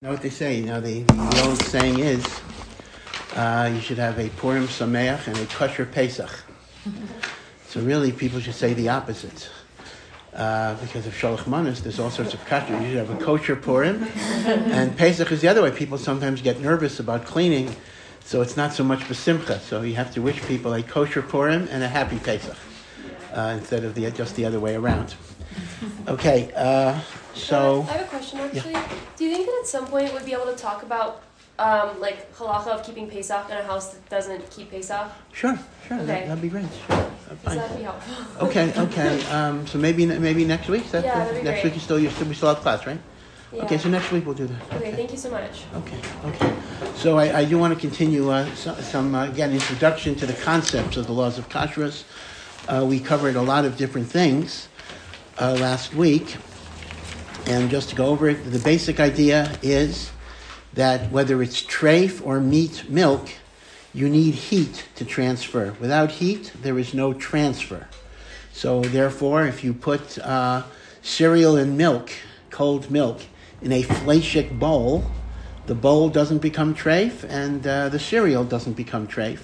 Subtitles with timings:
[0.00, 0.60] know what they say?
[0.60, 2.24] You know, the, the old saying is,
[3.34, 6.30] uh, you should have a Purim Sameach and a Kosher Pesach.
[7.66, 9.50] so really, people should say the opposite.
[10.32, 12.80] Uh, because of Shalach Manas, there's all sorts of kosher.
[12.80, 14.04] You should have a kosher Purim,
[14.46, 15.72] and Pesach is the other way.
[15.72, 17.74] People sometimes get nervous about cleaning,
[18.24, 19.58] so it's not so much Basimcha.
[19.58, 22.56] So you have to wish people a kosher Purim and a happy Pesach,
[23.34, 25.16] uh, instead of the, just the other way around.
[26.06, 27.00] Okay, uh,
[27.34, 27.82] so...
[27.82, 28.72] I have a question actually.
[28.72, 28.88] Yeah.
[29.38, 31.22] Think that at some point we'd be able to talk about
[31.60, 35.12] um, like halacha of keeping Pesach in a house that doesn't keep Pesach?
[35.32, 35.56] Sure,
[35.86, 35.96] sure.
[35.98, 36.06] Okay.
[36.06, 36.66] That, would be great.
[36.88, 37.08] Sure.
[37.44, 38.46] That'd be helpful.
[38.48, 39.24] okay, okay.
[39.26, 40.90] Um, so maybe maybe next week.
[40.90, 41.64] That, yeah, that'd be next great.
[41.66, 42.98] week you still you still we still have class, right?
[43.52, 43.62] Yeah.
[43.62, 44.60] Okay, so next week we'll do that.
[44.72, 44.92] Okay, okay.
[44.96, 45.62] thank you so much.
[45.72, 46.56] Okay, okay.
[46.96, 50.34] So I, I do want to continue uh, some, some uh, again introduction to the
[50.34, 52.02] concepts of the laws of kashrus.
[52.66, 54.68] Uh, we covered a lot of different things
[55.38, 56.36] uh, last week.
[57.48, 60.10] And just to go over it, the basic idea is
[60.74, 63.30] that whether it's treif or meat milk,
[63.94, 65.74] you need heat to transfer.
[65.80, 67.88] Without heat, there is no transfer.
[68.52, 70.64] So therefore, if you put uh,
[71.00, 72.10] cereal and milk,
[72.50, 73.22] cold milk,
[73.62, 75.10] in a fleshik bowl,
[75.64, 79.40] the bowl doesn't become treif and uh, the cereal doesn't become treif.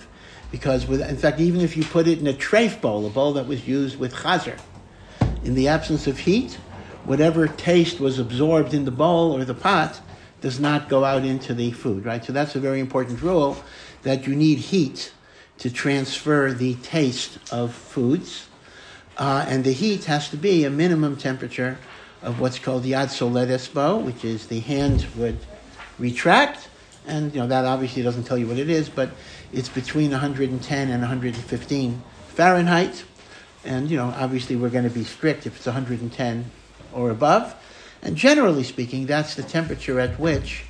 [0.53, 3.33] Because, with, in fact, even if you put it in a treif bowl, a bowl
[3.33, 4.61] that was used with chazer,
[5.43, 6.59] in the absence of heat,
[7.05, 10.01] whatever taste was absorbed in the bowl or the pot
[10.41, 12.25] does not go out into the food, right?
[12.25, 13.57] So that's a very important rule
[14.03, 15.13] that you need heat
[15.59, 18.49] to transfer the taste of foods.
[19.17, 21.79] Uh, and the heat has to be a minimum temperature
[22.23, 25.39] of what's called the yad soledes bo, which is the hand would
[25.99, 26.69] retract.
[27.07, 29.11] And you know that obviously doesn't tell you what it is, but
[29.53, 33.05] it's between 110 and 115 Fahrenheit.
[33.65, 36.51] And you know, obviously we're going to be strict if it's 110
[36.95, 37.55] or above.
[38.03, 40.65] And generally speaking, that's the temperature at which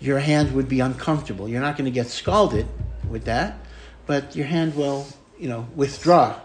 [0.00, 1.48] your hand would be uncomfortable.
[1.48, 2.66] You're not going to get scalded
[3.08, 3.58] with that,
[4.06, 5.06] but your hand will,
[5.38, 6.40] you know, withdraw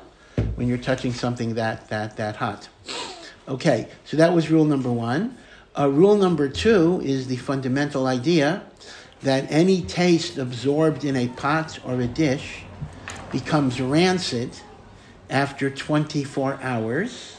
[0.55, 2.69] when you're touching something that that that hot.
[3.47, 5.37] Okay, so that was rule number one.
[5.77, 8.63] Uh, rule number two is the fundamental idea
[9.21, 12.63] that any taste absorbed in a pot or a dish
[13.31, 14.51] becomes rancid
[15.29, 17.34] after 24 hours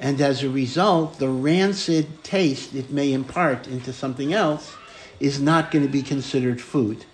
[0.00, 4.74] and as a result, the rancid taste it may impart into something else
[5.20, 7.04] is not going to be considered food.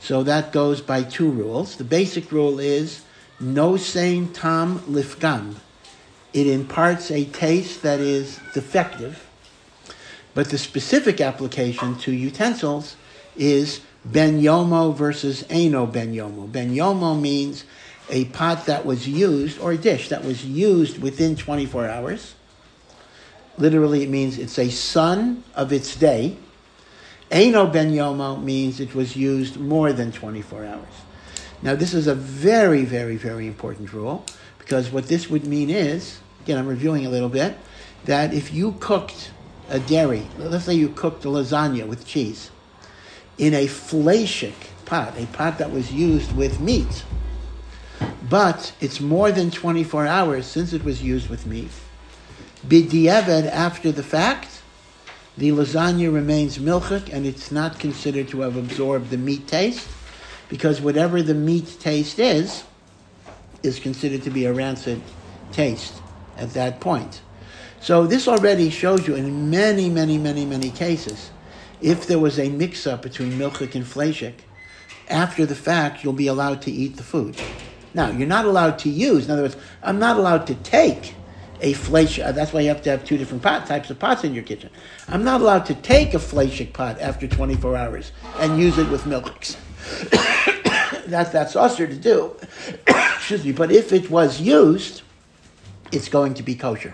[0.00, 1.76] So that goes by two rules.
[1.76, 3.02] The basic rule is
[3.38, 5.56] no sein tam lifgam.
[6.32, 9.24] It imparts a taste that is defective,
[10.34, 12.96] but the specific application to utensils
[13.36, 16.50] is ben yomo versus eno ben yomo.
[16.50, 17.64] Ben yomo means
[18.08, 22.34] a pot that was used, or a dish that was used within 24 hours.
[23.58, 26.36] Literally, it means it's a son of its day.
[27.30, 30.84] Eino ben yomo means it was used more than 24 hours.
[31.62, 34.24] Now, this is a very, very, very important rule
[34.58, 37.56] because what this would mean is, again, I'm reviewing a little bit,
[38.04, 39.30] that if you cooked
[39.68, 42.50] a dairy, let's say you cooked a lasagna with cheese,
[43.38, 47.04] in a fleshik pot, a pot that was used with meat,
[48.28, 51.70] but it's more than 24 hours since it was used with meat.
[52.66, 54.62] B'diavad, after the fact,
[55.36, 59.86] the lasagna remains milchik and it's not considered to have absorbed the meat taste
[60.48, 62.64] because whatever the meat taste is,
[63.62, 65.00] is considered to be a rancid
[65.52, 65.94] taste
[66.36, 67.20] at that point.
[67.80, 71.30] So this already shows you in many, many, many, many cases,
[71.80, 74.34] if there was a mix-up between milchik and fleshik,
[75.08, 77.36] after the fact, you'll be allowed to eat the food.
[77.96, 81.14] Now, you're not allowed to use, in other words, I'm not allowed to take
[81.62, 84.34] a fleshik, that's why you have to have two different pot, types of pots in
[84.34, 84.68] your kitchen.
[85.08, 89.06] I'm not allowed to take a fleshik pot after 24 hours and use it with
[89.06, 89.54] milks.
[91.06, 92.36] that, that's assur to do.
[92.86, 95.00] Excuse me, but if it was used,
[95.90, 96.92] it's going to be kosher.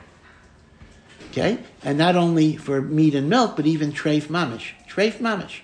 [1.33, 1.59] Okay?
[1.83, 4.71] And not only for meat and milk, but even treif mamish.
[4.89, 5.63] Treif mamish.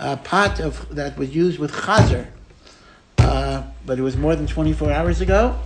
[0.00, 2.26] A pot of, that was used with chazer,
[3.18, 5.58] uh, but it was more than 24 hours ago,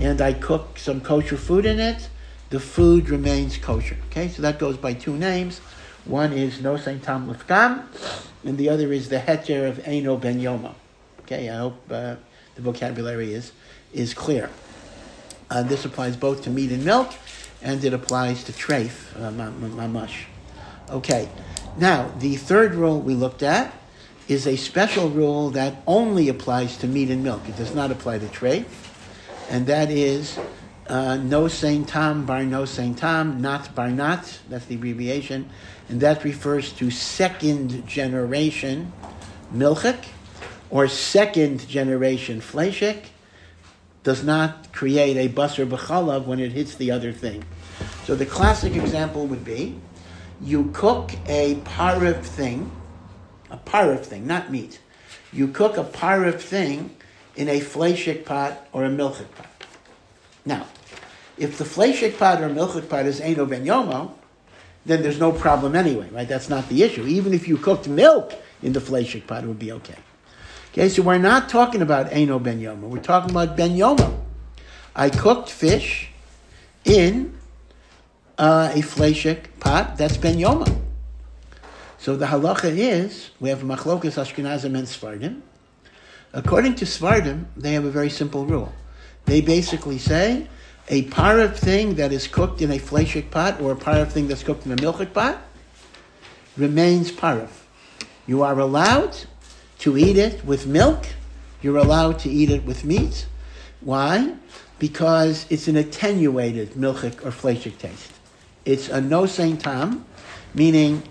[0.00, 2.08] and I cooked some kosher food in it,
[2.50, 3.96] the food remains kosher.
[4.10, 5.60] Okay, so that goes by two names.
[6.04, 7.84] One is no sein tam lifgam,
[8.44, 10.74] and the other is the heter of eno ben yoma.
[11.20, 12.16] Okay, I hope uh,
[12.54, 13.52] the vocabulary is
[13.92, 14.50] is clear.
[15.50, 17.12] Uh, this applies both to meat and milk,
[17.62, 20.24] and it applies to treif, uh, mamash.
[20.90, 21.28] Okay,
[21.78, 23.72] now the third rule we looked at
[24.28, 27.48] is a special rule that only applies to meat and milk.
[27.48, 28.64] It does not apply to treif,
[29.50, 30.38] and that is
[30.86, 35.48] uh, no sein tam, bar no sein tam, nat bar nat, that's the abbreviation,
[35.88, 38.92] and that refers to second generation
[39.54, 40.04] milchik
[40.70, 43.06] or second generation fleshik,
[44.02, 47.44] does not create a basar b'chalav when it hits the other thing.
[48.04, 49.76] So the classic example would be,
[50.40, 52.70] you cook a parv thing,
[53.52, 54.80] a parv thing, not meat.
[55.32, 56.96] You cook a parv thing
[57.36, 59.66] in a fleshik pot or a milchik pot.
[60.44, 60.66] Now,
[61.38, 64.12] if the fleshik pot or milchik pot is Eno Ben Yomo,
[64.84, 66.26] then there's no problem anyway, right?
[66.26, 67.06] That's not the issue.
[67.06, 68.32] Even if you cooked milk
[68.62, 69.98] in the fleshik pot, it would be okay.
[70.72, 72.88] Okay, so we're not talking about Eno Ben Yomo.
[72.88, 74.18] We're talking about Ben Yomo.
[74.96, 76.10] I cooked fish
[76.84, 77.38] in
[78.38, 79.96] uh, a fleshik pot.
[79.98, 80.81] That's Ben Yomo.
[82.02, 85.40] So the halacha is we have machlokas Ashkenazim and Sfardim.
[86.32, 88.72] According to Sfardim, they have a very simple rule.
[89.26, 90.48] They basically say
[90.88, 94.42] a parav thing that is cooked in a fleshik pot or a parav thing that's
[94.42, 95.42] cooked in a milchik pot
[96.56, 97.50] remains parav.
[98.26, 99.16] You are allowed
[99.78, 101.06] to eat it with milk.
[101.62, 103.26] You're allowed to eat it with meat.
[103.80, 104.34] Why?
[104.80, 108.10] Because it's an attenuated milchik or fleshik taste.
[108.64, 110.04] It's a no sein tam,
[110.52, 111.04] meaning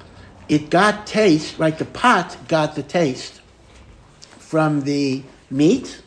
[0.51, 1.77] it got taste, right?
[1.77, 3.39] The pot got the taste
[4.37, 6.01] from the meat,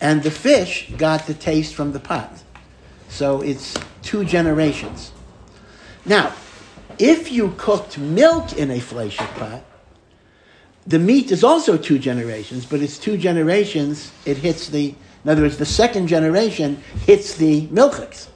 [0.00, 2.42] and the fish got the taste from the pot.
[3.08, 5.12] So it's two generations.
[6.04, 6.32] Now,
[6.98, 9.62] if you cooked milk in a fleshik pot,
[10.88, 14.92] the meat is also two generations, but it's two generations, it hits the,
[15.22, 18.26] in other words, the second generation hits the milchiks.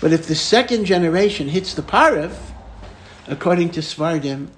[0.00, 2.49] But if the second generation hits the parav,
[3.30, 4.48] according to Sfardim,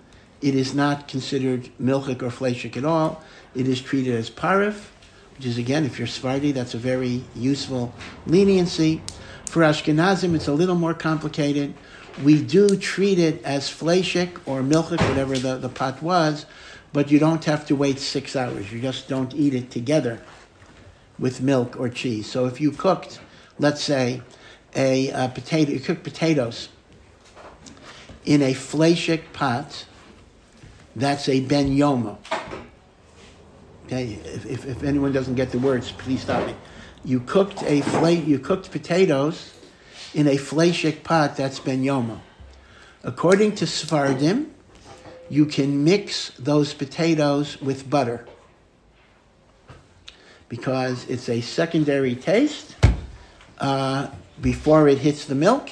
[0.40, 3.22] it is not considered milchik or fleshik at all
[3.54, 4.86] it is treated as parif,
[5.36, 7.92] which is again, if you're Sfardi, that's a very useful
[8.26, 9.02] leniency.
[9.46, 11.74] For Ashkenazim, it's a little more complicated.
[12.24, 16.46] We do treat it as fleshik or milchik, whatever the, the pot was,
[16.92, 18.72] but you don't have to wait six hours.
[18.72, 20.22] You just don't eat it together
[21.18, 22.30] with milk or cheese.
[22.30, 23.20] So if you cooked,
[23.58, 24.22] let's say,
[24.74, 26.68] a, a potato, you cooked potatoes
[28.24, 29.86] in a fleshik pot,
[30.94, 32.18] that's a ben yomo.
[33.86, 36.54] Okay, if, if, if, anyone doesn't get the words, please stop me.
[37.04, 39.52] You cooked a fla- you cooked potatoes
[40.14, 42.20] in a fleshik pot that's ben yomo.
[43.02, 44.50] According to Sfardim,
[45.28, 48.26] you can mix those potatoes with butter
[50.48, 52.76] because it's a secondary taste
[53.58, 54.08] uh,
[54.40, 55.70] before it hits the milk.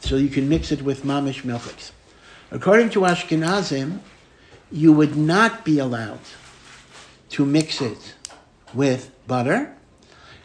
[0.00, 1.90] So you can mix it with mamish milchiks.
[2.50, 4.00] According to Ashkenazim,
[4.70, 6.20] you would not be allowed
[7.30, 8.14] to mix it
[8.72, 9.74] with butter,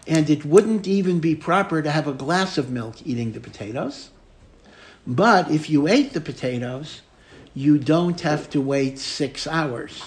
[0.07, 4.09] and it wouldn't even be proper to have a glass of milk eating the potatoes.
[5.05, 7.01] But if you ate the potatoes,
[7.53, 10.01] you don't have to wait six hours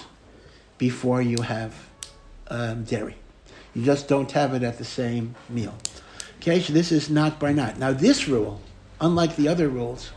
[0.78, 1.74] before you have
[2.48, 3.16] um, dairy.
[3.74, 5.74] You just don't have it at the same meal.
[6.38, 7.78] Okay, so this is not by not.
[7.78, 8.60] Now, this rule,
[9.00, 10.12] unlike the other rules,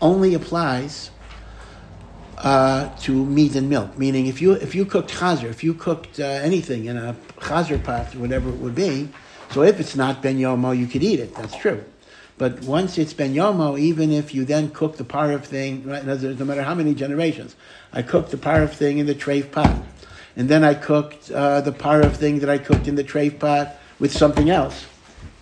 [0.00, 1.10] only applies
[2.38, 3.98] uh, to meat and milk.
[3.98, 7.82] Meaning, if you if you cooked chazer, if you cooked uh, anything in a chazer
[7.82, 9.08] pot, whatever it would be,
[9.50, 11.34] so if it's not ben yomo, you could eat it.
[11.34, 11.84] That's true.
[12.38, 16.44] But once it's ben yomo, even if you then cook the parav thing, right, no
[16.44, 17.54] matter how many generations,
[17.92, 19.76] I cooked the parav thing in the treif pot,
[20.36, 23.76] and then I cooked uh, the parav thing that I cooked in the treif pot
[23.98, 24.86] with something else.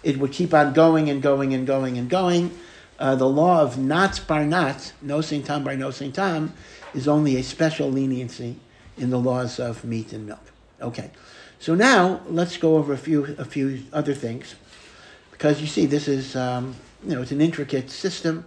[0.03, 2.51] It would keep on going and going and going and going.
[2.99, 6.53] Uh, the law of nat bar nat, no tam bar no tam,
[6.95, 8.57] is only a special leniency
[8.97, 10.41] in the laws of meat and milk.
[10.83, 11.11] Okay,
[11.61, 14.57] so now let's go over a few a few other things,
[15.31, 16.75] because you see this is um,
[17.05, 18.45] you know it's an intricate system,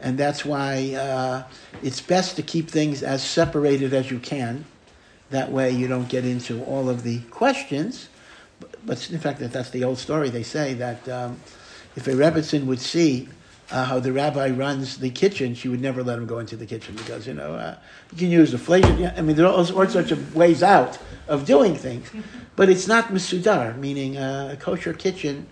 [0.00, 1.42] and that's why uh,
[1.82, 4.64] it's best to keep things as separated as you can.
[5.30, 8.08] That way you don't get into all of the questions.
[8.60, 10.30] But, but in fact, that that's the old story.
[10.30, 11.40] They say that um,
[11.96, 13.28] if a Rebbetzin would see
[13.72, 16.66] uh, how the rabbi runs the kitchen, she would never let him go into the
[16.66, 17.76] kitchen because, you know, uh,
[18.12, 19.12] you can use the flavor.
[19.16, 22.10] I mean, there are all, sorts of ways out of doing things,
[22.54, 25.46] but it's not masudar, meaning uh, a kosher kitchen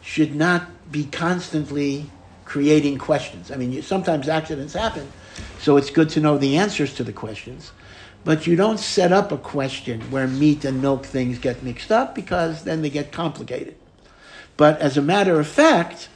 [0.00, 2.10] should not be constantly
[2.46, 3.50] creating questions.
[3.50, 5.06] I mean, you, sometimes accidents happen,
[5.58, 7.72] so it's good to know the answers to the questions.
[8.24, 12.14] But you don't set up a question where meat and milk things get mixed up
[12.14, 13.76] because then they get complicated.
[14.56, 16.08] But as a matter of fact,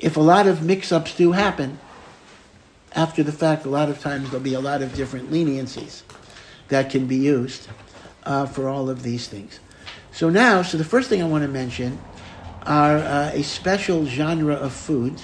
[0.00, 1.78] if a lot of mix-ups do happen,
[2.92, 6.02] after the fact, a lot of times there'll be a lot of different leniencies
[6.68, 7.68] that can be used
[8.24, 9.60] uh, for all of these things.
[10.12, 12.00] So now, so the first thing I want to mention
[12.66, 15.22] are uh, a special genre of food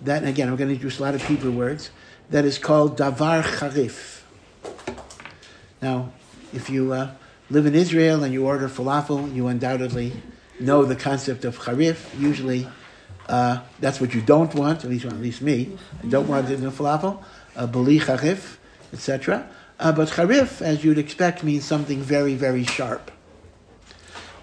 [0.00, 1.90] that, again, I'm going to introduce a lot of Hebrew words,
[2.30, 4.22] that is called davar charif.
[5.80, 6.12] Now,
[6.52, 7.12] if you uh,
[7.50, 10.12] live in Israel and you order falafel, you undoubtedly
[10.58, 12.18] know the concept of charif.
[12.18, 12.66] Usually,
[13.28, 15.76] uh, that's what you don't want, at least, at least me.
[16.02, 17.22] I don't want it in falafel,
[17.56, 18.56] uh, bali charif,
[18.92, 19.48] etc.
[19.78, 23.10] Uh, but charif, as you'd expect, means something very, very sharp.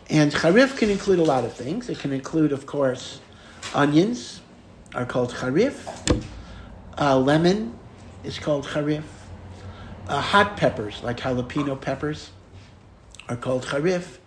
[0.09, 1.89] And charif can include a lot of things.
[1.89, 3.19] It can include, of course,
[3.73, 4.41] onions
[4.93, 6.23] are called charif.
[6.99, 7.77] Uh, lemon
[8.23, 9.03] is called charif.
[10.07, 12.31] Uh, hot peppers, like jalapeno peppers,
[13.29, 14.17] are called charif.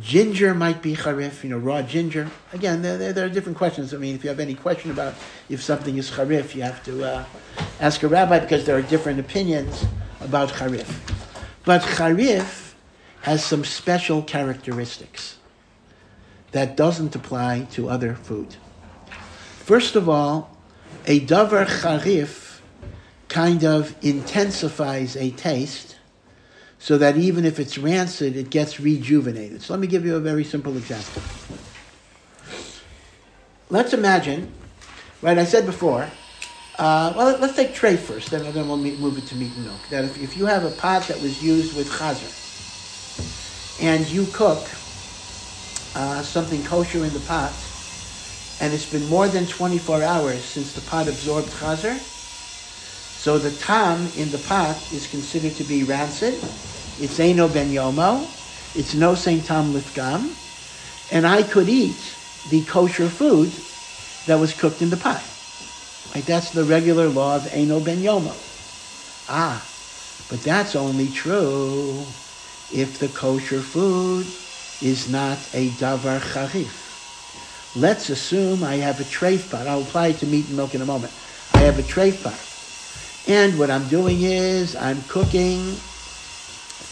[0.00, 2.30] Ginger might be charif, you know, raw ginger.
[2.52, 3.92] Again, there, there, are different questions.
[3.92, 5.14] I mean, if you have any question about
[5.48, 7.24] if something is charif, you have to uh,
[7.80, 9.86] ask a rabbi because there are different opinions
[10.20, 10.88] about charif.
[11.64, 12.74] But charif
[13.22, 15.38] has some special characteristics
[16.52, 18.56] that doesn't apply to other food.
[19.58, 20.56] First of all,
[21.06, 22.60] a davar charif
[23.28, 25.97] kind of intensifies a taste
[26.78, 29.62] so that even if it's rancid, it gets rejuvenated.
[29.62, 31.22] So let me give you a very simple example.
[33.70, 34.52] Let's imagine,
[35.20, 36.08] right, I said before,
[36.78, 39.80] uh, well, let's take tray first, then, then we'll move it to meat and milk.
[39.90, 42.34] That if, if you have a pot that was used with chazer,
[43.82, 44.62] and you cook
[45.96, 47.52] uh, something kosher in the pot,
[48.60, 51.98] and it's been more than 24 hours since the pot absorbed chazer,
[53.18, 56.34] so the tam in the pot is considered to be rancid.
[57.02, 58.22] It's Eino ben Yomo.
[58.76, 60.30] It's no sein Tam Lifgam.
[61.12, 61.98] And I could eat
[62.48, 63.50] the kosher food
[64.26, 65.22] that was cooked in the pot.
[66.14, 66.24] Right?
[66.24, 68.34] That's the regular law of Eino ben Yomo.
[69.28, 69.66] Ah,
[70.30, 71.98] but that's only true
[72.72, 74.26] if the kosher food
[74.80, 77.74] is not a davar charif.
[77.74, 79.66] Let's assume I have a treif pot.
[79.66, 81.12] I'll apply it to meat and milk in a moment.
[81.54, 82.47] I have a treif pot.
[83.28, 85.60] And what I'm doing is I'm cooking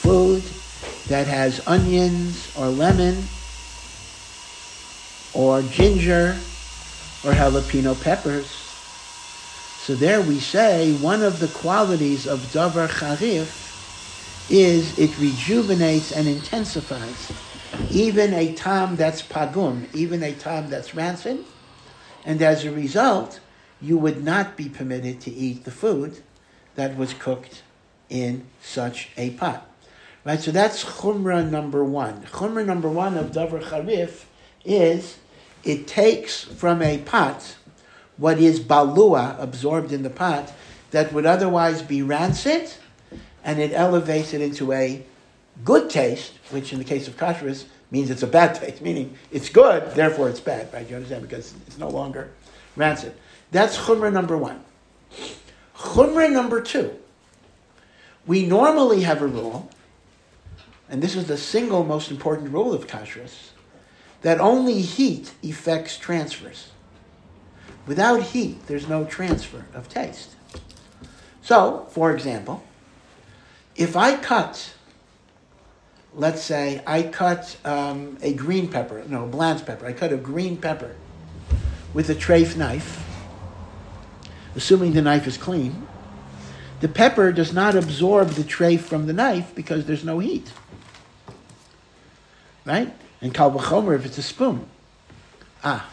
[0.04, 0.42] food
[1.08, 3.24] that has onions or lemon
[5.32, 6.36] or ginger
[7.24, 8.46] or jalapeno peppers.
[9.86, 13.48] So there we say one of the qualities of davar charif
[14.50, 17.32] is it rejuvenates and intensifies.
[17.90, 21.42] Even a tam that's pagum, even a tam that's rancid,
[22.26, 23.40] and as a result,
[23.80, 26.22] you would not be permitted to eat the food
[26.76, 27.62] that was cooked
[28.08, 29.68] in such a pot.
[30.24, 32.22] Right, so that's chumrah number one.
[32.22, 34.24] Chumrah number one of davar charif
[34.64, 35.18] is
[35.64, 37.56] it takes from a pot
[38.16, 40.52] what is balua absorbed in the pot
[40.90, 42.70] that would otherwise be rancid,
[43.44, 45.04] and it elevates it into a
[45.64, 49.48] good taste, which in the case of kashrus means it's a bad taste, meaning it's
[49.48, 50.88] good, therefore it's bad, right?
[50.88, 51.22] You understand?
[51.22, 52.30] Because it's no longer
[52.74, 53.12] rancid.
[53.52, 54.62] That's chumrah number one.
[55.78, 56.96] Chumrah number two.
[58.26, 59.70] We normally have a rule,
[60.88, 63.50] and this is the single most important rule of kashrus,
[64.22, 66.70] that only heat effects transfers.
[67.86, 70.34] Without heat, there's no transfer of taste.
[71.42, 72.64] So, for example,
[73.76, 74.74] if I cut
[76.16, 79.86] let's say I cut um, a green pepper, no, a blanch pepper.
[79.86, 80.96] I cut a green pepper
[81.94, 83.05] with a treif knife,
[84.56, 85.86] assuming the knife is clean.
[86.80, 90.50] The pepper does not absorb the treif from the knife because there's no heat.
[92.64, 92.92] Right?
[93.20, 94.66] And kal v'chomer if it's a spoon.
[95.62, 95.88] Ah,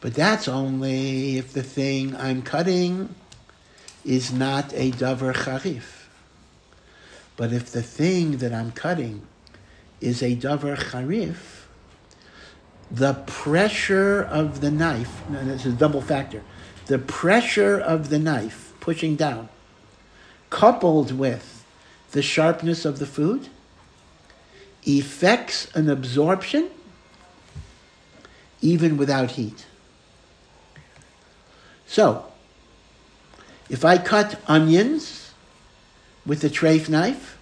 [0.00, 3.14] but that's only if the thing I'm cutting
[4.04, 6.06] is not a davar charif.
[7.36, 9.26] But if the thing that I'm cutting
[10.00, 11.64] is a davar charif,
[12.90, 16.42] the pressure of the knife, and is a double factor,
[16.90, 19.48] the pressure of the knife pushing down,
[20.50, 21.64] coupled with
[22.10, 23.48] the sharpness of the food,
[24.84, 26.68] effects an absorption
[28.60, 29.66] even without heat.
[31.86, 32.24] So,
[33.68, 35.32] if I cut onions
[36.26, 37.38] with a treif knife,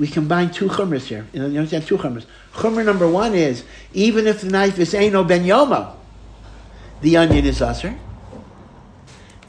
[0.00, 1.28] we combine two chumras here.
[1.32, 2.26] You, know, understand two chumras.
[2.54, 5.94] Chumra number one is even if the knife is Eino ben Yomo,
[7.02, 7.96] the onion is assur.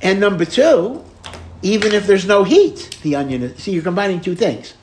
[0.03, 1.03] And number two,
[1.62, 3.63] even if there's no heat, the onion is.
[3.63, 4.74] See, you're combining two things.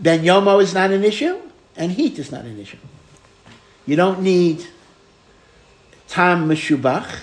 [0.00, 1.40] Ben Yomo is not an issue,
[1.76, 2.78] and heat is not an issue.
[3.86, 4.66] You don't need
[6.08, 7.20] tam meshubach,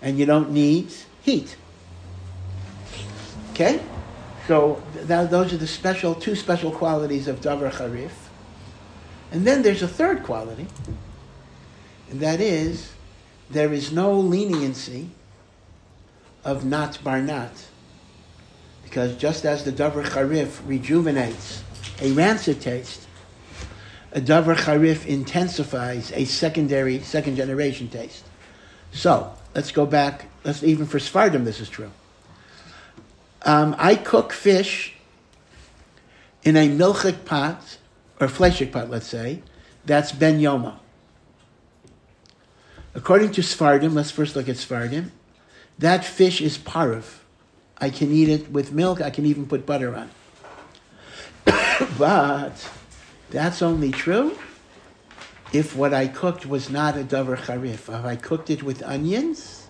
[0.00, 0.88] and you don't need
[1.22, 1.54] heat.
[3.52, 3.82] Okay?
[4.48, 8.10] So that, those are the special, two special qualities of davar charif.
[9.32, 10.66] And then there's a third quality,
[12.10, 12.92] and that is
[13.50, 15.10] there is no leniency
[16.46, 17.52] of nat bar nat.
[18.84, 21.62] Because just as the davar charif rejuvenates
[22.00, 23.06] a rancid taste,
[24.12, 28.24] a davar charif intensifies a secondary, second generation taste.
[28.92, 31.90] So, let's go back, let's even for Sfardim this is true.
[33.42, 34.94] Um, I cook fish
[36.44, 37.78] in a milchik pot,
[38.20, 39.42] or fleshik pot, let's say,
[39.84, 40.76] that's ben yoma.
[42.94, 45.10] According to Sfardim, let's first look at Sfardim,
[45.78, 47.18] that fish is parv.
[47.78, 50.10] I can eat it with milk, I can even put butter on.
[51.98, 52.70] but
[53.30, 54.38] that's only true
[55.52, 57.88] if what I cooked was not a davar charif.
[57.88, 59.66] If I cooked it with onions,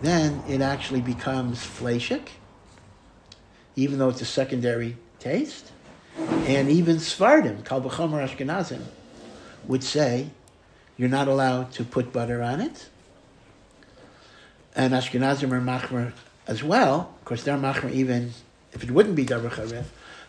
[0.00, 2.28] then it actually becomes fleshik,
[3.76, 5.72] even though it's a secondary taste.
[6.18, 8.82] And even Sfardim, Kal B'chomer Ashkenazim,
[9.66, 10.30] would say
[10.96, 12.88] you're not allowed to put butter on it.
[14.74, 16.12] And Ashkenazim are machmer
[16.46, 17.14] as well.
[17.18, 18.32] Of course, they're machmer even
[18.72, 19.84] if it wouldn't be davar charif.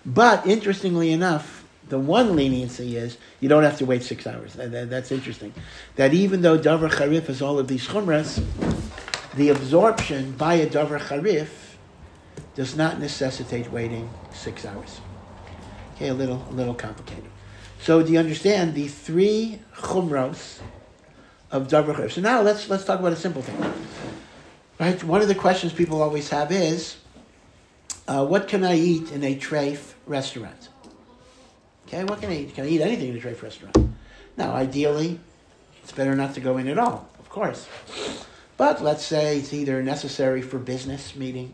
[0.05, 4.53] But interestingly enough, the one leniency is you don't have to wait six hours.
[4.53, 5.53] That, that, that's interesting.
[5.95, 8.43] That even though davar charif has all of these chumras,
[9.35, 11.49] the absorption by a davar charif
[12.55, 14.99] does not necessitate waiting six hours.
[15.95, 17.29] Okay, a little, a little complicated.
[17.79, 20.59] So do you understand the three chumros
[21.51, 22.11] of davar charif?
[22.11, 23.73] So now let's let's talk about a simple thing.
[24.79, 25.03] Right.
[25.03, 26.97] One of the questions people always have is,
[28.07, 30.69] uh, what can I eat in a treif restaurant?
[31.87, 32.55] Okay, what can I eat?
[32.55, 33.77] Can I eat anything in a treif restaurant?
[34.35, 35.19] Now, ideally,
[35.83, 37.67] it's better not to go in at all, of course.
[38.57, 41.53] But let's say it's either necessary for business meeting,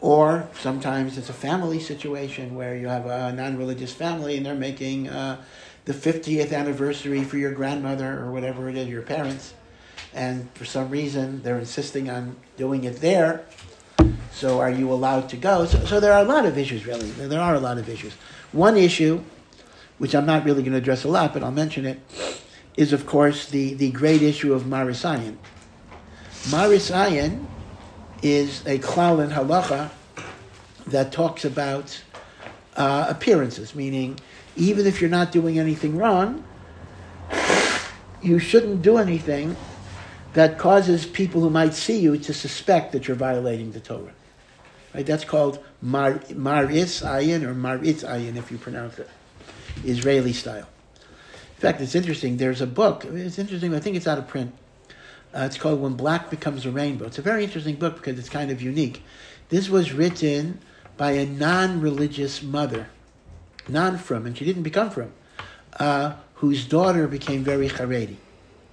[0.00, 5.08] or sometimes it's a family situation where you have a non-religious family and they're making
[5.08, 5.40] uh,
[5.86, 9.54] the 50th anniversary for your grandmother or whatever it is, your parents,
[10.14, 13.44] and for some reason they're insisting on doing it there.
[14.32, 15.64] So are you allowed to go?
[15.66, 17.10] So, so there are a lot of issues, really.
[17.10, 18.14] There are a lot of issues.
[18.52, 19.20] One issue,
[19.98, 22.00] which I'm not really going to address a lot, but I'll mention it,
[22.76, 25.36] is of course the, the great issue of Maris ayin.
[26.44, 27.46] Marisayan
[28.22, 29.90] is a klal in halacha
[30.86, 32.00] that talks about
[32.76, 34.18] uh, appearances, meaning
[34.56, 36.44] even if you're not doing anything wrong,
[38.22, 39.56] you shouldn't do anything
[40.34, 44.12] that causes people who might see you to suspect that you're violating the Torah.
[44.94, 45.06] Right?
[45.06, 49.08] That's called mar, maris ayin or maritz ayin if you pronounce it
[49.84, 50.68] Israeli style.
[50.96, 52.36] In fact, it's interesting.
[52.36, 53.04] There's a book.
[53.04, 53.74] It's interesting.
[53.74, 54.54] I think it's out of print.
[55.34, 57.06] Uh, it's called When Black Becomes a Rainbow.
[57.06, 59.02] It's a very interesting book because it's kind of unique.
[59.48, 60.60] This was written
[60.96, 62.88] by a non-religious mother,
[63.68, 65.12] non-frum, and she didn't become frum,
[65.78, 68.16] uh, whose daughter became very Haredi.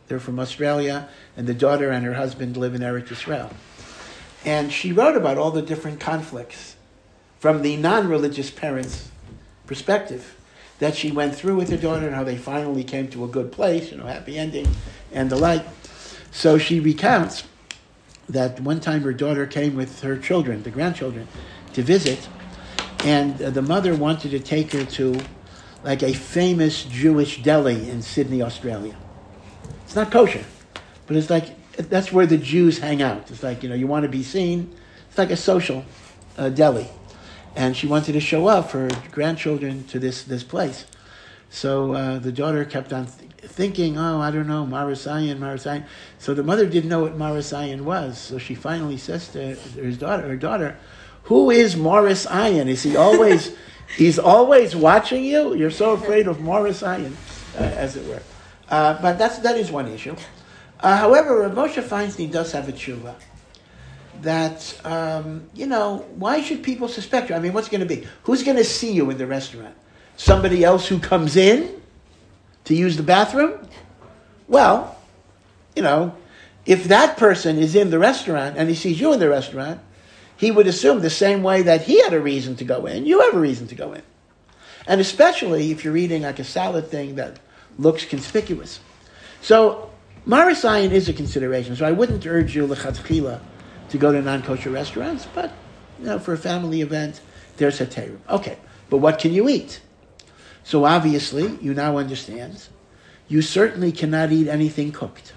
[0.08, 3.52] They're from Australia, and the daughter and her husband live in Eretz Israel.
[4.46, 6.76] And she wrote about all the different conflicts
[7.40, 9.10] from the non-religious parents'
[9.66, 10.36] perspective
[10.80, 13.52] that she went through with her daughter and how they finally came to a good
[13.52, 14.68] place, you know, happy ending
[15.12, 15.66] and the like.
[16.32, 17.44] So she recounts
[18.28, 21.28] that one time her daughter came with her children, the grandchildren,
[21.74, 22.28] to visit,
[23.04, 25.20] and uh, the mother wanted to take her to
[25.84, 28.96] like a famous Jewish deli in Sydney, Australia.
[29.96, 30.44] It's not kosher,
[31.08, 33.32] but it's like that's where the Jews hang out.
[33.32, 34.76] It's like you know you want to be seen.
[35.08, 35.86] It's like a social
[36.38, 36.90] uh, deli,
[37.56, 40.84] and she wanted to show off her grandchildren to this this place.
[41.50, 45.86] So uh, the daughter kept on th- thinking, oh, I don't know, Marasayan, Marasayan.
[46.20, 48.18] So the mother didn't know what Marasayan was.
[48.18, 50.76] So she finally says to his daughter, her daughter,
[51.24, 52.68] who is Morris Iron?
[52.68, 53.56] Is he always,
[53.98, 55.54] he's always watching you?
[55.56, 57.16] You're so afraid of Morris Iron,
[57.58, 58.22] uh, as it were.
[58.70, 60.16] Uh, but that's, that is one issue.
[60.80, 63.16] Uh, however, Rav Moshe Feinstein does have a tshuva
[64.22, 67.36] that, um, you know, why should people suspect you?
[67.36, 68.08] I mean, what's going to be?
[68.24, 69.76] Who's going to see you in the restaurant?
[70.18, 71.82] Somebody else who comes in
[72.66, 73.68] to use the bathroom?
[74.48, 74.98] Well,
[75.76, 76.16] you know,
[76.66, 79.82] if that person is in the restaurant and he sees you in the restaurant,
[80.38, 83.22] he would assume the same way that he had a reason to go in, you
[83.22, 84.02] have a reason to go in.
[84.88, 87.40] And especially if you're eating like a salad thing that
[87.78, 88.80] looks conspicuous.
[89.42, 89.92] So,
[90.26, 91.76] Maris ayin is a consideration.
[91.76, 93.40] So I wouldn't urge you, lechatchila,
[93.90, 95.52] to go to non-kosher restaurants, but,
[96.00, 97.22] you know, for a family event,
[97.58, 98.20] there's a terim.
[98.30, 98.58] Okay,
[98.90, 99.82] but what can you eat?
[100.64, 102.68] So obviously, you now understand,
[103.28, 105.34] you certainly cannot eat anything cooked.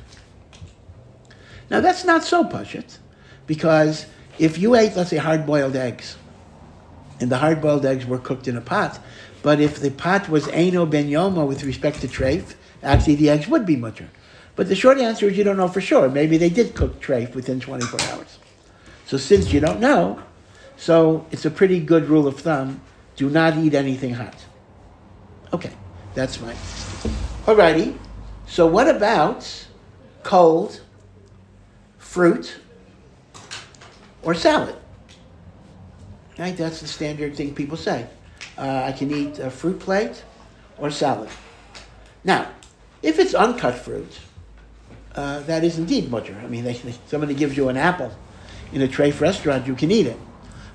[1.71, 2.97] Now that's not so pashut,
[3.47, 4.07] because
[4.39, 6.17] if you ate, let's say, hard-boiled eggs,
[7.21, 8.99] and the hard-boiled eggs were cooked in a pot,
[9.43, 13.49] but if the pot was Eino Ben Yoma with respect to treif, actually the eggs
[13.49, 14.09] would be mutter.
[14.57, 16.09] But the short answer is you don't know for sure.
[16.09, 18.39] Maybe they did cook treif within 24 hours.
[19.07, 20.21] So since you don't know,
[20.77, 22.81] so it's a pretty good rule of thumb:
[23.17, 24.37] do not eat anything hot.
[25.53, 25.73] Okay,
[26.15, 26.57] that's fine.
[27.47, 27.97] Alrighty.
[28.47, 29.67] So what about
[30.23, 30.81] cold
[31.99, 32.59] fruit
[34.23, 34.77] or salad?
[36.39, 38.09] Right, that's the standard thing people say.
[38.59, 40.25] Uh, I can eat a fruit plate
[40.79, 41.31] or salad.
[42.25, 42.51] Now,
[43.03, 44.19] if it's uncut fruit,
[45.15, 46.37] uh, that is indeed mutter.
[46.43, 48.13] I mean, they, they, somebody gives you an apple
[48.73, 50.19] in a treif restaurant, you can eat it.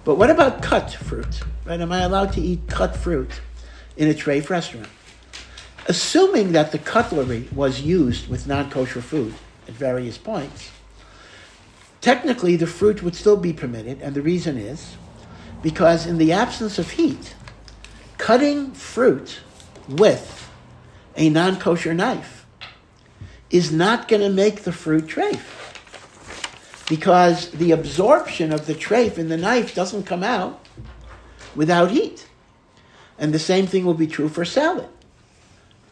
[0.03, 1.41] But what about cut fruit?
[1.65, 1.79] Right?
[1.79, 3.41] Am I allowed to eat cut fruit
[3.95, 4.87] in a treif restaurant?
[5.87, 9.33] Assuming that the cutlery was used with non-kosher food
[9.67, 10.71] at various points,
[12.01, 14.95] technically the fruit would still be permitted, and the reason is
[15.61, 17.35] because in the absence of heat,
[18.23, 19.41] cutting fruit
[19.89, 20.49] with
[21.17, 22.45] a non kosher knife
[23.49, 25.41] is not going to make the fruit treif.
[26.87, 30.65] Because the absorption of the treif in the knife doesn't come out
[31.53, 32.25] without heat.
[33.19, 34.87] And the same thing will be true for salad.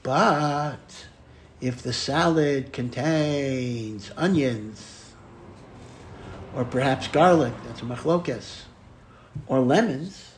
[0.01, 1.07] But
[1.59, 5.11] if the salad contains onions,
[6.55, 8.61] or perhaps garlic, that's a machlokas,
[9.47, 10.30] or lemons,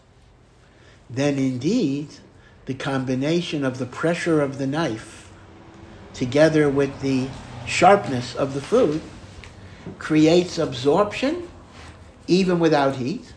[1.13, 2.07] then indeed
[2.65, 5.29] the combination of the pressure of the knife
[6.13, 7.27] together with the
[7.65, 9.01] sharpness of the food
[9.99, 11.47] creates absorption
[12.27, 13.33] even without heat.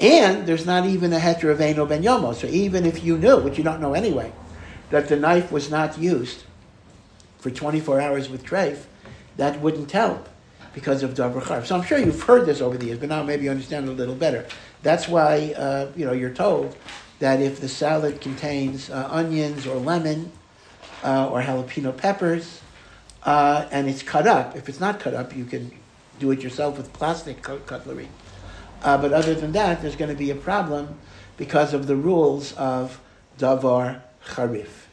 [0.00, 2.34] And there's not even a heter of Eno ben Yomo.
[2.34, 4.32] So even if you knew, which you don't know anyway,
[4.90, 6.44] that the knife was not used
[7.38, 8.84] for 24 hours with treif,
[9.36, 10.28] that wouldn't help
[10.72, 11.66] because of charv.
[11.66, 13.92] So I'm sure you've heard this over the years, but now maybe you understand it
[13.92, 14.46] a little better.
[14.84, 16.76] That's why uh, you know you're told
[17.18, 20.30] that if the salad contains uh, onions or lemon
[21.02, 22.60] uh, or jalapeno peppers
[23.24, 25.72] uh, and it's cut up, if it's not cut up, you can
[26.20, 28.08] do it yourself with plastic cutlery.
[28.82, 30.96] Uh, but other than that, there's going to be a problem
[31.36, 33.00] because of the rules of
[33.38, 34.84] davar charif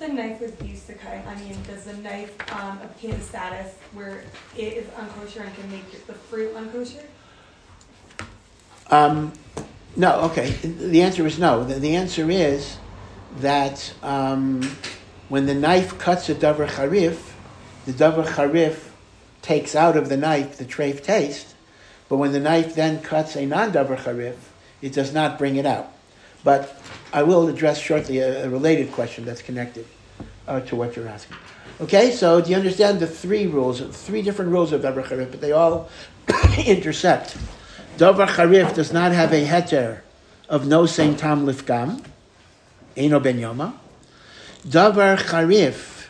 [0.00, 3.74] the knife was used to cut an onion, does the knife um, obtain a status
[3.92, 4.24] where
[4.56, 7.04] it is unkosher and can make the fruit unkosher?
[8.90, 9.32] Um,
[9.96, 10.50] no, okay.
[10.50, 11.64] The answer is no.
[11.64, 12.76] The, the answer is
[13.38, 14.62] that um,
[15.28, 17.18] when the knife cuts a davar charif,
[17.86, 18.88] the davar charif
[19.42, 21.54] takes out of the knife the treif taste,
[22.08, 24.36] but when the knife then cuts a non-davar charif,
[24.82, 25.92] it does not bring it out.
[26.42, 26.76] But
[27.12, 29.86] I will address shortly a, a related question that's connected
[30.48, 31.36] uh, to what you're asking.
[31.80, 35.40] Okay, so do you understand the three rules, three different rules of Davar Charif, but
[35.40, 35.88] they all
[36.66, 37.36] intersect.
[38.00, 40.00] Davar Charif does not have a heter
[40.48, 42.02] of no same tam lifgam,
[42.96, 43.74] eno ben yoma.
[44.66, 46.06] Davar Charif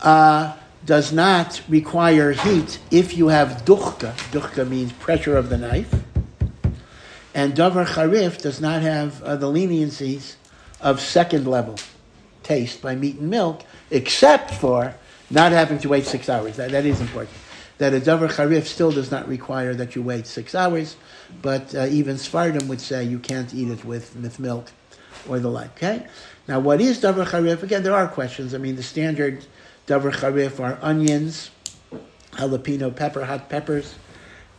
[0.00, 4.14] uh, does not require heat if you have duchka.
[4.32, 5.94] Duchka means pressure of the knife.
[7.34, 10.36] And davar charif does not have uh, the leniencies
[10.80, 11.76] of second level
[12.42, 14.94] taste by meat and milk, except for
[15.30, 16.56] not having to wait six hours.
[16.56, 17.36] That, that is important.
[17.78, 20.96] That a davar charif still does not require that you wait six hours,
[21.42, 24.70] but uh, even Sfardim would say you can't eat it with, with milk
[25.28, 25.72] or the like.
[25.76, 26.06] Okay.
[26.46, 27.62] Now, what is davar charif?
[27.62, 28.54] Again, there are questions.
[28.54, 29.44] I mean, the standard
[29.86, 31.50] davar charif are onions,
[32.32, 33.96] jalapeno pepper, hot peppers,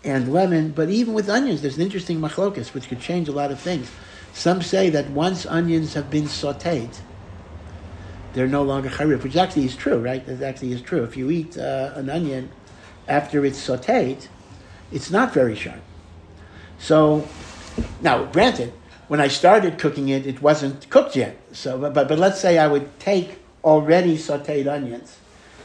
[0.04, 0.72] and lemon.
[0.72, 3.90] But even with onions, there's an interesting machlokas which could change a lot of things.
[4.34, 6.98] Some say that once onions have been sautéed,
[8.34, 10.26] they're no longer charif, which actually is true, right?
[10.26, 11.04] That actually is true.
[11.04, 12.52] If you eat uh, an onion
[13.08, 14.28] after it's sautéed,
[14.92, 15.82] it's not very sharp.
[16.80, 17.28] So,
[18.02, 18.74] now, granted,
[19.08, 21.38] when I started cooking it, it wasn't cooked yet.
[21.52, 25.18] So, but, but, let's say I would take already sautéed onions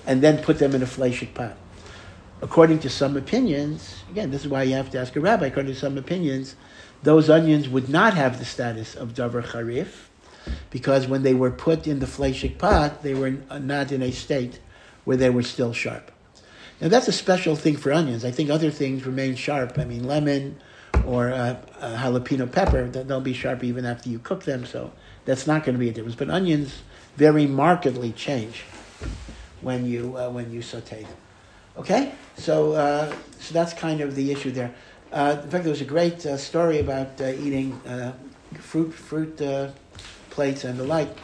[0.06, 1.56] and then put them in a fleshik pot
[2.42, 5.72] according to some opinions, again, this is why you have to ask a rabbi, according
[5.72, 6.56] to some opinions,
[7.02, 9.88] those onions would not have the status of davar charif,
[10.70, 14.58] because when they were put in the fleshik pot, they were not in a state
[15.04, 16.10] where they were still sharp.
[16.80, 18.24] Now that's a special thing for onions.
[18.24, 19.78] I think other things remain sharp.
[19.78, 20.58] I mean, lemon
[21.06, 24.92] or uh, uh, jalapeno pepper, they'll be sharp even after you cook them, so
[25.24, 26.14] that's not going to be a difference.
[26.14, 26.82] But onions
[27.16, 28.64] very markedly change
[29.60, 31.16] when you, uh, when you saute them.
[31.76, 34.74] Okay, so uh, so that's kind of the issue there.
[35.12, 37.80] Uh, in fact, there was a great story about eating
[38.58, 39.40] fruit fruit
[40.30, 41.16] plates and the like.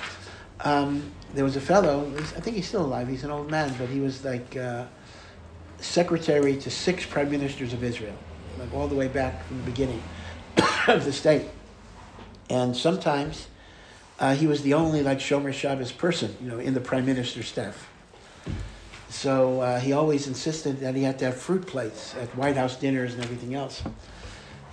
[0.60, 2.10] Um, there was a fellow.
[2.16, 3.08] I think he's still alive.
[3.08, 4.56] He's an old man, but he was like
[5.80, 8.16] secretary to six prime ministers of Israel,
[8.58, 10.02] like all the way back from the beginning
[10.88, 11.46] of the state.
[12.48, 13.48] And sometimes
[14.18, 17.48] uh, he was the only like Shomer Shabbos person, you know, in the prime minister's
[17.48, 17.88] staff.
[19.08, 22.76] So uh, he always insisted that he had to have fruit plates at White House
[22.76, 23.82] dinners and everything else.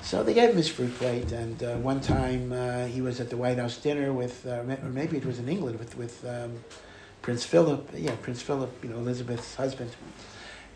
[0.01, 3.29] So they gave him his fruit plate, and uh, one time uh, he was at
[3.29, 6.59] the White House dinner with, uh, or maybe it was in England with with um,
[7.21, 7.89] Prince Philip.
[7.95, 9.91] Yeah, Prince Philip, you know, Elizabeth's husband,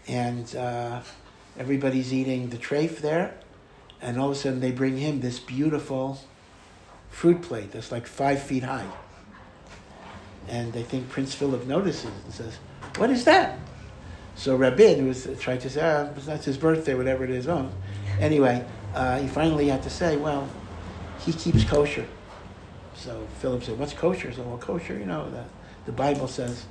[0.07, 1.01] and uh,
[1.57, 3.35] everybody's eating the treif there,
[4.01, 6.19] and all of a sudden they bring him this beautiful
[7.09, 8.89] fruit plate that's like five feet high,
[10.47, 12.57] and I think Prince Philip notices and says,
[12.97, 13.59] "What is that?"
[14.35, 17.47] So Rabin was trying to say, ah, that's his birthday, whatever it is.
[17.47, 17.71] Oh,
[18.19, 18.63] anyway
[18.97, 20.49] uh, he finally had to say, well,
[21.19, 22.07] he keeps kosher.
[22.95, 24.31] So Philip said, what's kosher?
[24.31, 25.43] So, well, kosher, you know, the,
[25.85, 26.65] the Bible says.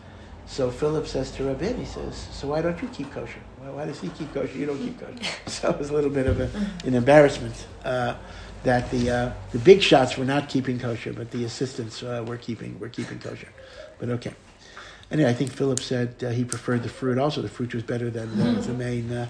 [0.47, 3.41] So Philip says to Rabin, he says, so why don't you keep kosher?
[3.61, 4.57] Well, why does he keep kosher?
[4.57, 5.35] You don't keep kosher.
[5.47, 6.51] So it was a little bit of a,
[6.87, 8.15] an embarrassment uh,
[8.63, 12.37] that the, uh, the big shots were not keeping kosher, but the assistants uh, were,
[12.37, 13.49] keeping, were keeping kosher.
[13.99, 14.35] But okay.
[15.11, 17.19] Anyway, I think Philip said uh, he preferred the fruit.
[17.19, 19.29] Also, the fruit was better than the, the main, uh,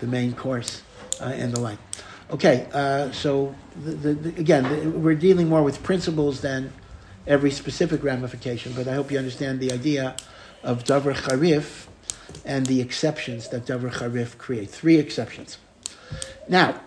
[0.00, 0.82] the main course
[1.20, 1.78] and the like.
[2.30, 6.72] Okay, uh, so the, the, the, again, we're dealing more with principles than
[7.26, 10.16] every specific ramification, but I hope you understand the idea
[10.64, 11.86] of Davar Charif
[12.44, 14.70] and the exceptions that Davar Charif create.
[14.70, 15.58] Three exceptions.
[16.48, 16.80] Now,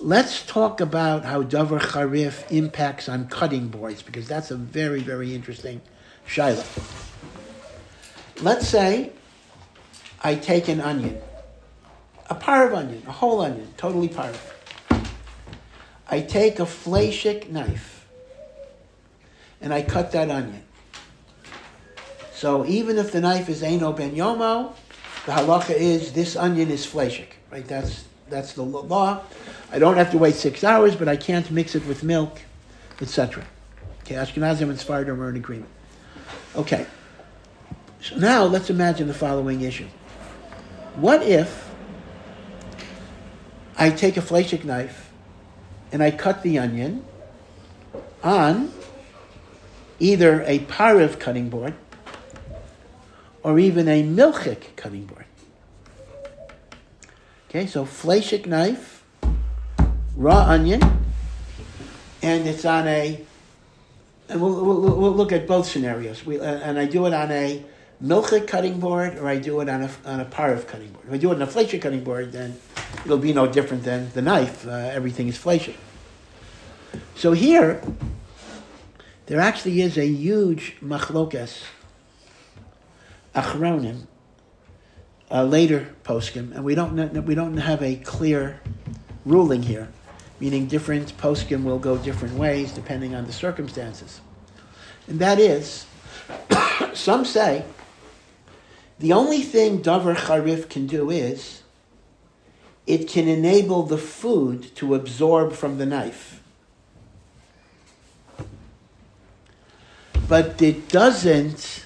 [0.00, 5.34] let's talk about how Davar Charif impacts on cutting boards, because that's a very, very
[5.34, 5.80] interesting
[6.26, 6.64] shaila.
[8.40, 9.12] Let's say
[10.22, 11.18] I take an onion,
[12.30, 14.32] a par of onion, a whole onion, totally par
[16.08, 18.06] I take a flashik knife
[19.60, 20.62] and I cut that onion.
[22.36, 24.74] So even if the knife is Eino Ben Yomo,
[25.24, 27.66] the halacha is this onion is flashik, right?
[27.66, 29.22] That's, that's the law.
[29.72, 32.42] I don't have to wait six hours, but I can't mix it with milk,
[33.00, 33.42] etc.
[34.02, 35.70] Okay, Ashkenazim and Sephardim are in agreement.
[36.54, 36.84] Okay,
[38.02, 39.88] so now let's imagine the following issue.
[40.96, 41.70] What if
[43.78, 45.10] I take a flashik knife
[45.90, 47.02] and I cut the onion
[48.22, 48.70] on
[49.98, 51.72] either a pariv cutting board
[53.46, 55.24] or even a milchik cutting board.
[57.48, 59.04] Okay, so flashik knife,
[60.16, 60.80] raw onion,
[62.22, 63.24] and it's on a,
[64.28, 66.26] and we'll, we'll, we'll look at both scenarios.
[66.26, 67.62] We, uh, and I do it on a
[68.02, 71.06] milchik cutting board or I do it on a, on a pariv cutting board.
[71.06, 72.58] If I do it on a flashik cutting board, then
[73.04, 74.66] it'll be no different than the knife.
[74.66, 75.76] Uh, everything is fleshik.
[77.14, 77.80] So here,
[79.26, 81.62] there actually is a huge machlokas,
[83.36, 84.06] achronim,
[85.30, 88.60] a later poskim, and we don't we don't have a clear
[89.24, 89.88] ruling here,
[90.40, 94.20] meaning different poskim will go different ways depending on the circumstances,
[95.06, 95.86] and that is,
[96.94, 97.64] some say
[98.98, 101.62] the only thing davar charif can do is
[102.86, 106.40] it can enable the food to absorb from the knife.
[110.28, 111.85] But it doesn't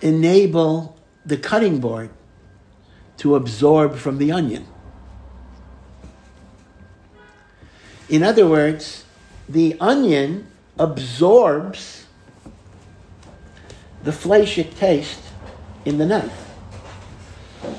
[0.00, 2.10] enable the cutting board
[3.18, 4.66] to absorb from the onion.
[8.08, 9.04] In other words,
[9.48, 10.46] the onion
[10.78, 12.06] absorbs
[14.02, 15.20] the fleshic taste
[15.84, 16.50] in the knife.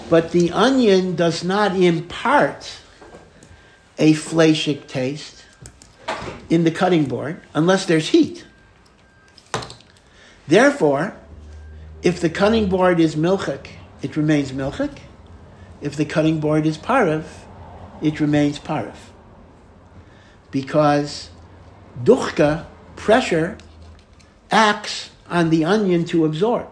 [0.10, 2.72] But the onion does not impart
[3.98, 5.44] a fleishic taste
[6.50, 8.46] in the cutting board unless there's heat.
[10.48, 11.16] Therefore,
[12.04, 13.68] if the cutting board is milchik,
[14.02, 14.98] it remains milchik.
[15.82, 17.26] If the cutting board is parav,
[18.02, 18.96] it remains parav.
[20.50, 21.30] Because
[22.04, 23.58] duchka, pressure,
[24.50, 26.68] acts on the onion to absorb.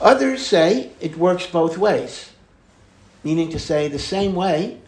[0.00, 2.30] Others say it works both ways,
[3.24, 4.80] meaning to say the same way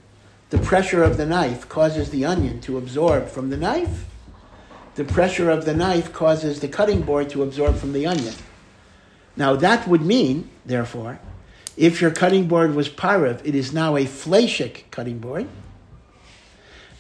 [0.51, 4.05] the pressure of the knife causes the onion to absorb from the knife,
[5.01, 8.35] the pressure of the knife causes the cutting board to absorb from the onion.
[9.35, 11.19] Now that would mean, therefore,
[11.75, 15.49] if your cutting board was parav, it is now a fleshik cutting board.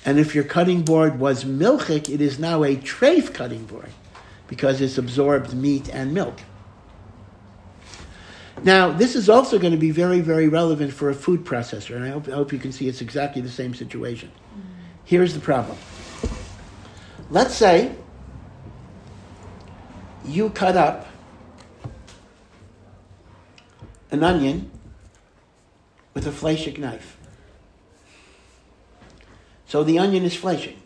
[0.07, 3.91] And if your cutting board was milchik, it is now a treif cutting board
[4.49, 6.41] because it's absorbed meat and milk.
[8.65, 12.05] Now, this is also going to be very, very relevant for a food processor, and
[12.07, 14.33] I hope, I hope you can see it's exactly the same situation.
[15.05, 15.77] Here's the problem.
[17.31, 17.95] Let's say
[20.25, 21.07] you cut up
[24.11, 24.71] an onion
[26.13, 27.17] with a fleshik knife.
[29.67, 30.77] So the onion is fleshik.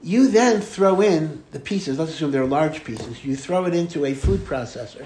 [0.00, 4.04] You then throw in the pieces, let's assume they're large pieces, you throw it into
[4.04, 5.04] a food processor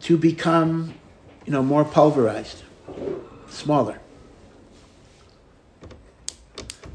[0.00, 0.94] to become,
[1.46, 2.64] you know, more pulverized,
[3.48, 4.00] smaller.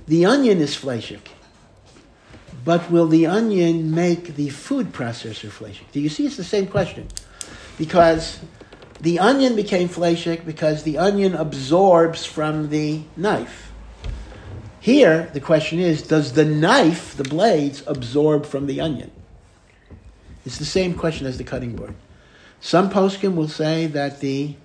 [0.09, 1.19] The onion is fleshik,
[2.65, 5.91] but will the onion make the food processor fleshik?
[5.91, 7.07] Do you see it's the same question?
[7.77, 8.39] Because
[9.01, 13.71] the onion became fleshik because the onion absorbs from the knife.
[14.79, 19.11] Here, the question is does the knife, the blades, absorb from the onion?
[20.43, 21.93] It's the same question as the cutting board.
[22.59, 24.55] Some poskim will say that the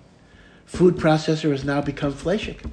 [0.64, 2.64] food processor has now become fleshik.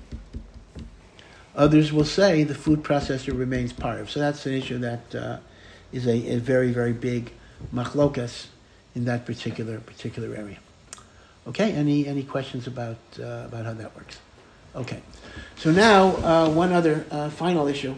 [1.56, 4.10] Others will say the food processor remains parv.
[4.10, 5.38] So that's an issue that uh,
[5.92, 7.34] is a, a, very, very big
[7.74, 8.48] machlokas
[8.96, 10.58] in that particular particular area.
[11.48, 14.20] Okay, any, any questions about, uh, about how that works?
[14.76, 15.02] Okay,
[15.58, 17.96] so now uh, one other uh, final issue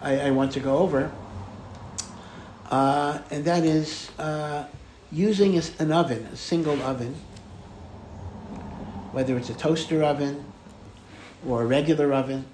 [0.00, 1.12] I, I, want to go over,
[2.70, 4.64] uh, and that is uh,
[5.12, 7.14] using an oven, a single oven,
[9.12, 10.44] whether it's a toaster oven
[11.46, 12.44] or a regular oven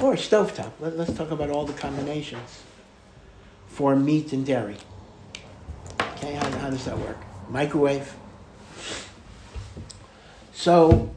[0.00, 0.72] or a stovetop.
[0.80, 2.62] Let, us talk about all the combinations
[3.66, 4.76] for meat and dairy.
[6.00, 7.18] Okay, how, how does that work?
[7.48, 8.14] Microwave.
[10.52, 11.10] So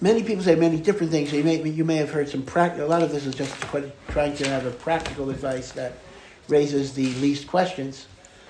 [0.00, 1.32] many people say many different things.
[1.32, 2.86] You may you may have heard some practical.
[2.86, 3.54] A lot of this is just
[4.08, 5.92] trying to have a practical advice that
[6.48, 8.06] raises the least questions.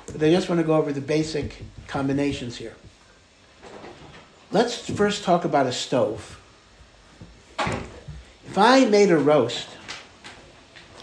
[0.07, 2.75] But I just want to go over the basic combinations here.
[4.51, 6.39] Let's first talk about a stove.
[8.47, 9.69] If I made a roast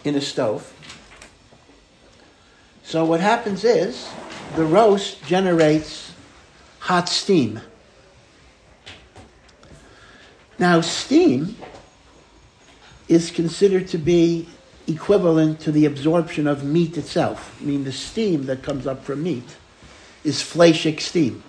[0.04, 0.74] in a stove,
[2.84, 4.10] so what happens is
[4.56, 6.14] the roast generates
[6.80, 7.62] hot steam.
[10.58, 11.56] Now, steam
[13.08, 14.48] is considered to be
[14.88, 17.58] equivalent to the absorption of meat itself.
[17.62, 19.56] I mean, the steam that comes up from meat
[20.24, 21.44] is fleshik steam.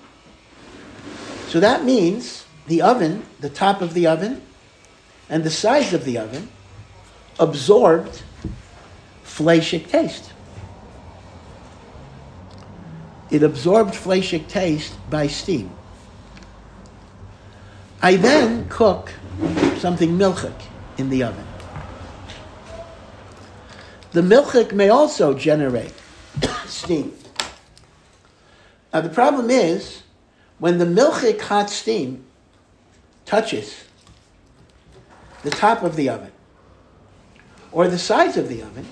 [1.48, 4.42] So that means the oven, the top of the oven,
[5.30, 6.48] and the size of the oven
[7.38, 8.22] absorbed
[9.24, 10.32] fleshik taste.
[13.30, 15.70] It absorbed fleshik taste by steam.
[18.02, 19.12] I then cook
[19.78, 20.60] something milchik
[20.98, 21.46] in the oven.
[24.10, 25.94] The milchik may also generate
[26.66, 27.14] steam.
[28.92, 30.02] Now the problem is
[30.58, 32.24] when the milchik hot steam
[33.24, 33.84] touches
[35.42, 36.32] the top of the oven
[37.72, 38.86] or the sides of the oven,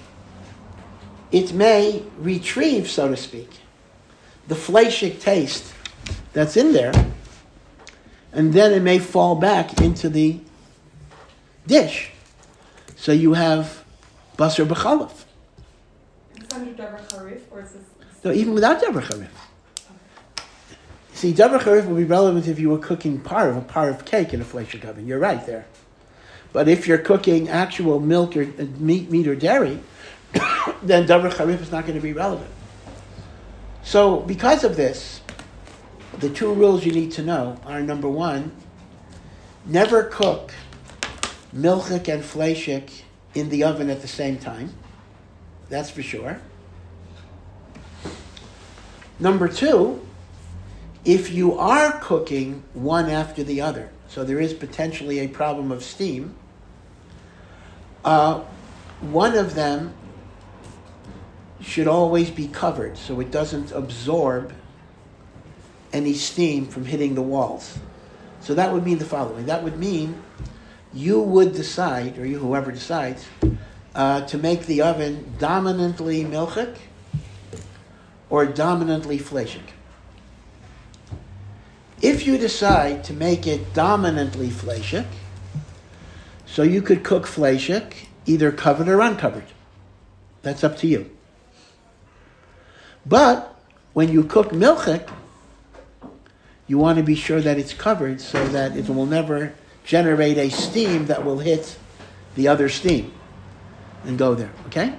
[1.31, 3.51] it may retrieve, so to speak,
[4.47, 5.73] the fleshik taste
[6.33, 6.93] that's in there,
[8.33, 10.41] and then it may fall back into the
[11.67, 12.11] dish.
[12.97, 13.85] So you have
[14.37, 15.13] basar b'chalav.
[18.25, 19.29] No, even without charif.
[21.13, 24.05] See, davar charif would be relevant if you were cooking part of a part of
[24.05, 25.07] cake in a fleshik oven.
[25.07, 25.67] You're right there.
[26.53, 29.81] But if you're cooking actual milk or uh, meat, meat or dairy,
[30.83, 32.51] then davar charif is not going to be relevant.
[33.83, 35.21] So, because of this,
[36.19, 38.53] the two rules you need to know are number one,
[39.65, 40.53] never cook
[41.55, 43.03] milchik and fleshik
[43.35, 44.75] in the oven at the same time.
[45.69, 46.41] That's for sure.
[49.21, 50.07] Number two,
[51.05, 55.83] if you are cooking one after the other, so there is potentially a problem of
[55.83, 56.35] steam.
[58.05, 58.41] Uh,
[59.01, 59.95] one of them
[61.61, 64.53] should always be covered so it doesn't absorb
[65.93, 67.79] any steam from hitting the walls.
[68.41, 69.47] So that would mean the following.
[69.47, 70.23] That would mean
[70.95, 73.27] you would decide, or you whoever decides,
[73.95, 76.77] uh, to make the oven dominantly milchik
[78.31, 79.73] or dominantly fleshik.
[82.01, 85.07] If you decide to make it dominantly fleshik,
[86.47, 89.47] so you could cook fleshik either covered or uncovered.
[90.43, 91.11] That's up to you.
[93.05, 93.55] But
[93.95, 95.09] when you cook milchik,
[96.67, 100.51] you want to be sure that it's covered so that it will never generate a
[100.51, 101.79] steam that will hit
[102.35, 103.13] the other steam
[104.05, 104.53] and go there.
[104.67, 104.95] Okay?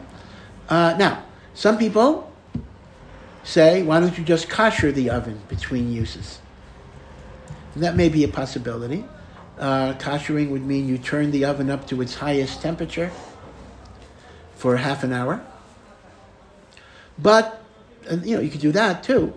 [0.68, 1.24] Uh, now,
[1.54, 2.34] some people
[3.43, 6.39] say, why don't you just kosher the oven between uses?
[7.80, 9.06] That may be a possibility.
[9.58, 13.12] Uh, koshering would mean you turn the oven up to its highest temperature
[14.56, 15.44] for half an hour.
[17.18, 17.62] But,
[18.24, 19.34] you know, you could do that too.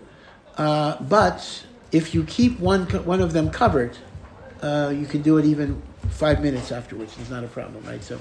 [0.56, 3.96] Uh, but if you keep one, one of them covered,
[4.60, 7.16] uh, you can do it even five minutes afterwards.
[7.18, 8.02] It's not a problem, right?
[8.02, 8.20] So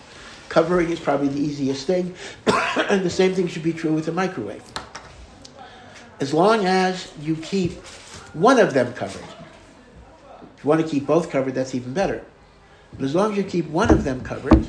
[0.51, 2.13] Covering is probably the easiest thing,
[2.89, 4.61] and the same thing should be true with a microwave.
[6.19, 7.71] As long as you keep
[8.33, 9.23] one of them covered.
[10.63, 12.23] You want to keep both covered, that's even better.
[12.93, 14.67] But as long as you keep one of them covered,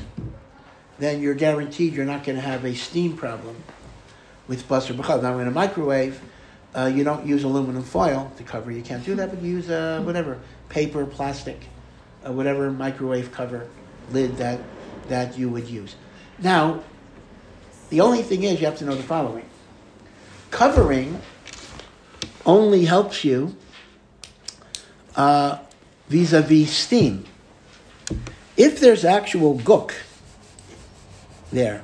[0.97, 3.55] then you're guaranteed you're not going to have a steam problem
[4.47, 5.21] with basar b'chal.
[5.21, 6.21] Now, in a microwave,
[6.75, 8.71] uh, you don't use aluminum foil to cover.
[8.71, 10.39] You can't do that, but you use uh, whatever
[10.69, 11.67] paper, plastic,
[12.25, 13.67] uh, whatever microwave cover
[14.11, 14.59] lid that
[15.09, 15.95] that you would use.
[16.39, 16.81] Now,
[17.89, 19.45] the only thing is you have to know the following:
[20.49, 21.21] covering
[22.45, 23.55] only helps you
[25.15, 25.59] uh,
[26.13, 27.25] vis-a-vis steam.
[28.55, 29.95] If there's actual guk
[31.51, 31.83] there,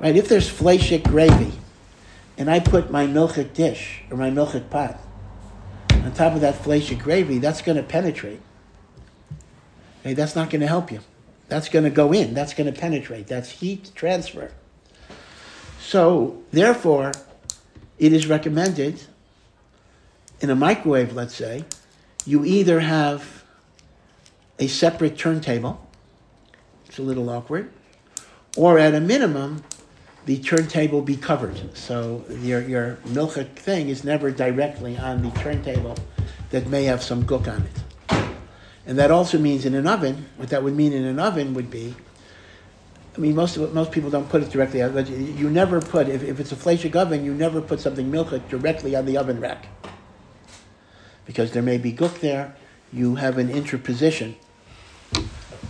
[0.00, 0.16] right?
[0.16, 1.52] If there's fleshik gravy,
[2.36, 4.98] and I put my milchik dish or my milchik pot
[5.92, 8.40] on top of that fleshik gravy, that's going to penetrate.
[10.00, 10.98] Okay, that's not going to help you.
[11.46, 12.34] That's going to go in.
[12.34, 13.28] That's going to penetrate.
[13.28, 14.50] That's heat transfer.
[15.80, 17.12] So, therefore,
[17.96, 19.02] it is recommended
[20.40, 21.64] in a microwave, let's say,
[22.30, 23.44] you either have
[24.60, 25.84] a separate turntable,
[26.86, 27.72] it's a little awkward,
[28.56, 29.64] or at a minimum,
[30.26, 31.76] the turntable be covered.
[31.76, 35.96] So your, your milchik thing is never directly on the turntable
[36.50, 38.30] that may have some gook on it.
[38.86, 41.70] And that also means in an oven, what that would mean in an oven would
[41.70, 41.96] be,
[43.16, 46.22] I mean, most of, most people don't put it directly but you never put, if,
[46.22, 49.66] if it's a fleshik oven, you never put something milchik directly on the oven rack.
[51.26, 52.56] Because there may be gook there,
[52.92, 54.36] you have an interposition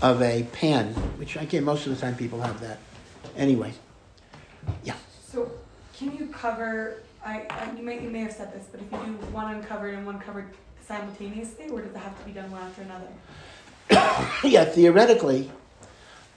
[0.01, 2.79] of a pan, which again, most of the time people have that.
[3.37, 3.73] Anyway,
[4.85, 4.95] yeah.
[5.27, 5.51] So
[5.95, 8.99] can you cover, I, I, you may, you may have said this, but if you
[8.99, 10.47] do one uncovered and one covered
[10.87, 13.07] simultaneously, or does it have to be done one after another?
[14.49, 15.51] yeah, theoretically,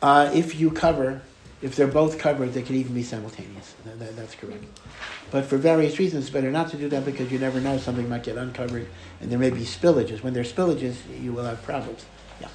[0.02, 1.22] uh, if you cover,
[1.64, 3.74] if they're both covered, they can even be simultaneous.
[3.86, 4.66] That, that- that's correct.
[5.32, 8.08] But for various reasons, it's better not to do that because you never know something
[8.08, 8.86] might get uncovered
[9.22, 10.22] and there may be spillages.
[10.22, 12.06] When there's spillages, you will have problems.
[12.40, 12.50] Yeah.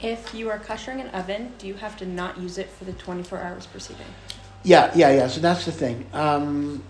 [0.00, 2.92] If you are koshering an oven, do you have to not use it for the
[2.94, 4.06] 24 hours preceding?
[4.62, 5.26] Yeah, yeah, yeah.
[5.26, 6.06] So that's the thing.
[6.12, 6.82] Um,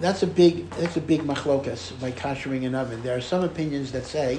[0.00, 3.02] that's a big that's a big machlokas by koshering an oven.
[3.02, 4.38] There are some opinions that say,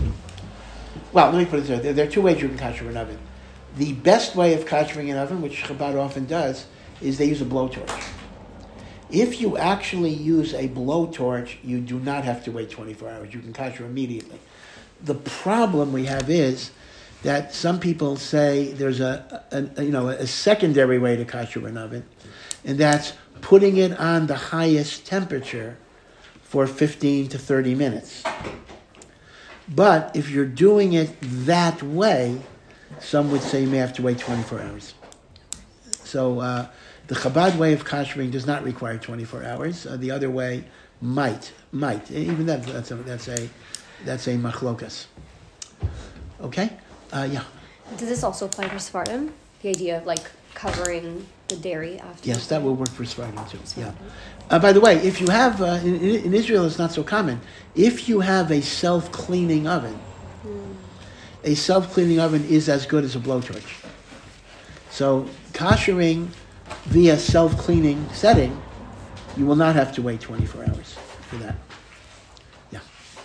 [1.14, 2.88] well, let me put it this way: there, there are two ways you can kosher
[2.90, 3.18] an oven.
[3.76, 6.66] The best way of koshering an oven, which Chabad often does,
[7.02, 8.04] is they use a blowtorch.
[9.10, 13.34] If you actually use a blowtorch, you do not have to wait 24 hours.
[13.34, 14.40] You can kosher immediately.
[15.02, 16.72] The problem we have is
[17.24, 21.78] that some people say there's a, a, you know a secondary way to kosher an
[21.78, 22.06] oven,
[22.66, 25.78] and that's putting it on the highest temperature
[26.42, 28.24] for 15 to 30 minutes.
[29.68, 32.42] But if you're doing it that way,
[33.00, 34.94] some would say you may have to wait 24 hours.
[36.04, 36.68] So uh,
[37.08, 39.86] the Chabad way of koshering does not require 24 hours.
[39.86, 40.64] Uh, the other way
[41.02, 42.10] might, might.
[42.12, 43.50] Even that, that's a, that's a,
[44.06, 45.06] that's a machlokas.
[46.42, 46.72] Okay?
[47.12, 47.44] Uh, yeah.
[47.98, 49.34] Does this also apply for Sephardim?
[49.62, 52.28] The idea of like covering the dairy after.
[52.28, 53.60] Yes, that will work for Sephardim too.
[53.80, 53.92] Yeah.
[54.50, 57.40] Uh, by the way, if you have uh, in, in Israel, it's not so common.
[57.76, 59.98] If you have a self-cleaning oven,
[61.44, 63.86] a self-cleaning oven is as good as a blowtorch.
[64.90, 66.30] So koshering
[66.86, 68.60] via self-cleaning setting,
[69.36, 70.96] you will not have to wait 24 hours
[71.30, 71.56] for that.
[72.72, 72.80] Yeah.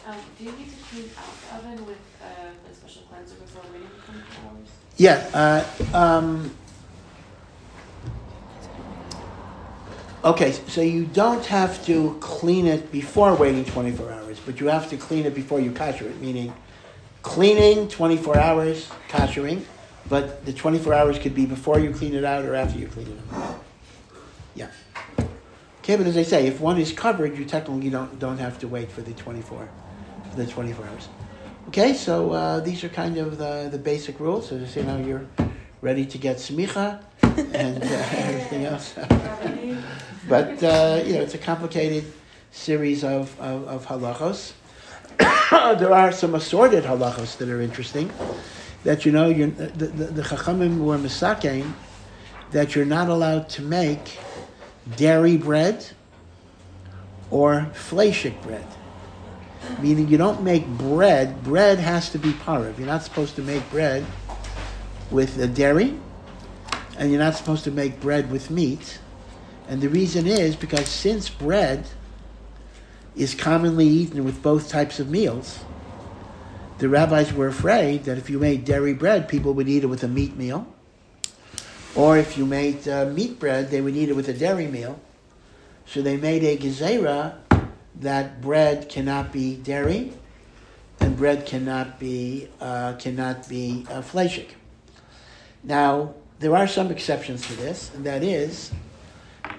[0.06, 3.62] Um, do you need to clean out the oven with uh, a special cleanser before
[3.72, 4.68] waiting 24 hours?
[4.96, 5.64] Yeah.
[5.92, 6.54] Uh, um,
[10.24, 14.90] okay, so you don't have to clean it before waiting 24 hours, but you have
[14.90, 16.52] to clean it before you kosher it, meaning
[17.22, 19.62] cleaning 24 hours, koshering,
[20.08, 23.06] but the 24 hours could be before you clean it out or after you clean
[23.06, 23.64] it out.
[24.54, 24.70] Yeah.
[25.78, 28.68] Okay, but as I say, if one is covered, you technically don't, don't have to
[28.68, 29.68] wait for the 24,
[30.30, 31.08] for the 24 hours.
[31.68, 34.48] Okay, so uh, these are kind of the, the basic rules.
[34.48, 35.26] So just you know, you're
[35.80, 38.94] ready to get smicha and uh, everything else.
[40.28, 42.04] but uh, you know, it's a complicated
[42.50, 44.52] series of, of, of halachos.
[45.78, 48.10] there are some assorted halachos that are interesting.
[48.84, 51.74] That you know, the, the, the chachamim were misakein
[52.52, 54.18] that you're not allowed to make
[54.96, 55.86] dairy bread
[57.30, 58.66] or fleshik bread.
[59.80, 61.42] Meaning you don't make bread.
[61.44, 62.78] Bread has to be parav.
[62.78, 64.06] You're not supposed to make bread
[65.10, 65.98] with the dairy,
[66.98, 68.98] and you're not supposed to make bread with meat.
[69.68, 71.86] And the reason is because since bread
[73.16, 75.60] is commonly eaten with both types of meals,
[76.78, 80.02] the rabbis were afraid that if you made dairy bread, people would eat it with
[80.02, 80.66] a meat meal,
[81.94, 84.98] Or if you made uh, meat bread, they would eat it with a dairy meal.
[85.84, 87.36] So they made a gezerah
[88.00, 90.12] that bread cannot be dairy,
[91.00, 94.02] and bread cannot be uh, cannot be uh.
[95.62, 98.72] Now there are some exceptions to this, and that is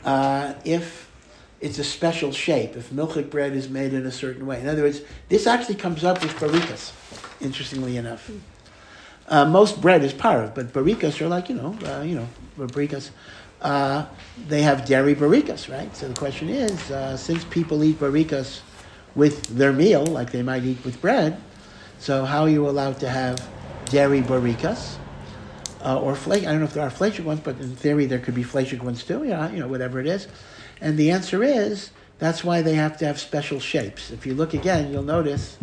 [0.04, 1.10] uh, if
[1.64, 4.60] it's a special shape, if milchik bread is made in a certain way.
[4.60, 5.00] In other words,
[5.30, 6.92] this actually comes up with barikas,
[7.40, 8.30] interestingly enough.
[9.30, 13.12] Uh, most bread is parv, but barikas are like, you know, uh, you know, barikas.
[13.62, 14.06] Uh,
[14.50, 15.96] they have dairy barikas, right?
[15.96, 18.60] So the question is, uh, since people eat barikas
[19.16, 21.42] with their meal, like they might eat with bread,
[21.98, 23.40] so how are you allowed to have
[23.86, 24.98] dairy barikas?
[25.82, 28.20] Uh, or flake, I don't know if there are fleshik ones, but in theory there
[28.20, 30.28] could be fleshik ones too, yeah, you know, whatever it is.
[30.84, 34.12] And the answer is, that's why they have to have special shapes.
[34.12, 35.58] If you look again, you'll notice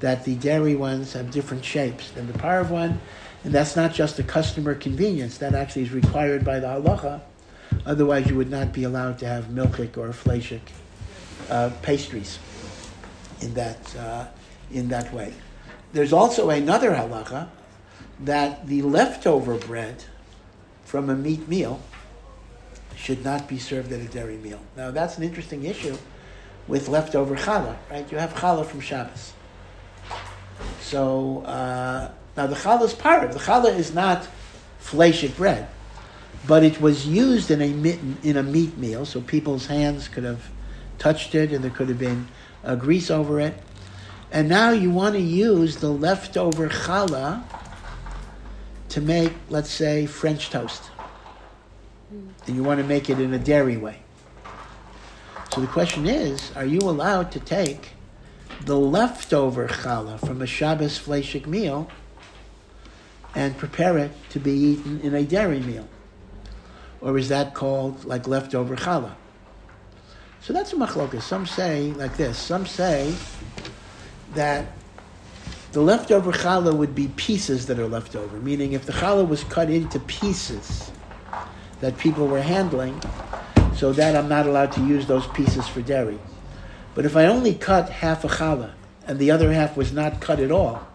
[0.00, 2.98] that the dairy ones have different shapes than the parv one,
[3.44, 7.20] and that's not just a customer convenience, that actually is required by the halacha.
[7.84, 10.62] Otherwise, you would not be allowed to have milchik or fleshik
[11.50, 12.38] uh, pastries
[13.42, 14.24] in that, uh,
[14.70, 15.34] in that way.
[15.92, 17.48] There's also another halacha
[18.20, 20.04] that the leftover bread
[20.82, 21.82] from a meat meal
[22.96, 24.60] should not be served at a dairy meal.
[24.76, 25.96] Now, that's an interesting issue
[26.68, 28.10] with leftover challah, right?
[28.10, 29.32] You have challah from Shabbos.
[30.80, 34.28] So, uh, now the challah is part of The challah is not
[34.80, 35.68] fleshik bread,
[36.46, 40.48] but it was used in a, in a meat meal, so people's hands could have
[40.98, 42.28] touched it and there could have been
[42.64, 43.54] uh, grease over it.
[44.30, 47.42] And now you want to use the leftover challah
[48.90, 50.91] to make, let's say, French toast.
[52.46, 54.00] And you want to make it in a dairy way.
[55.52, 57.90] So the question is, are you allowed to take
[58.64, 61.90] the leftover challah from a Shabbos fleshik meal
[63.34, 65.88] and prepare it to be eaten in a dairy meal?
[67.00, 69.14] Or is that called like leftover challah?
[70.40, 71.22] So that's a machlokas.
[71.22, 72.38] Some say like this.
[72.38, 73.14] Some say
[74.34, 74.66] that
[75.72, 79.44] the leftover challah would be pieces that are left over, meaning if the challah was
[79.44, 80.91] cut into pieces
[81.82, 82.98] that people were handling,
[83.76, 86.18] so that I'm not allowed to use those pieces for dairy.
[86.94, 88.72] But if I only cut half a challah
[89.06, 90.86] and the other half was not cut at all,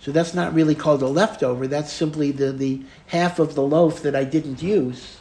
[0.00, 1.66] so that's not really called a leftover.
[1.66, 5.18] That's simply the, the half of the loaf that I didn't use.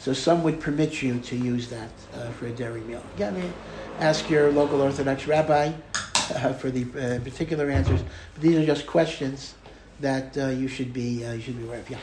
[0.00, 3.02] So some would permit you to use that uh, for a dairy meal.
[3.16, 3.52] Again,
[3.98, 5.72] ask your local Orthodox rabbi
[6.14, 8.00] uh, for the uh, particular answers.
[8.34, 9.54] But these are just questions
[10.00, 11.90] that uh, you should be uh, you should be aware of.
[11.90, 11.98] Yeah.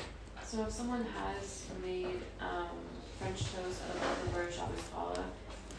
[0.47, 2.77] So if someone has made um,
[3.19, 5.23] French toast out of leftover Shabbos challah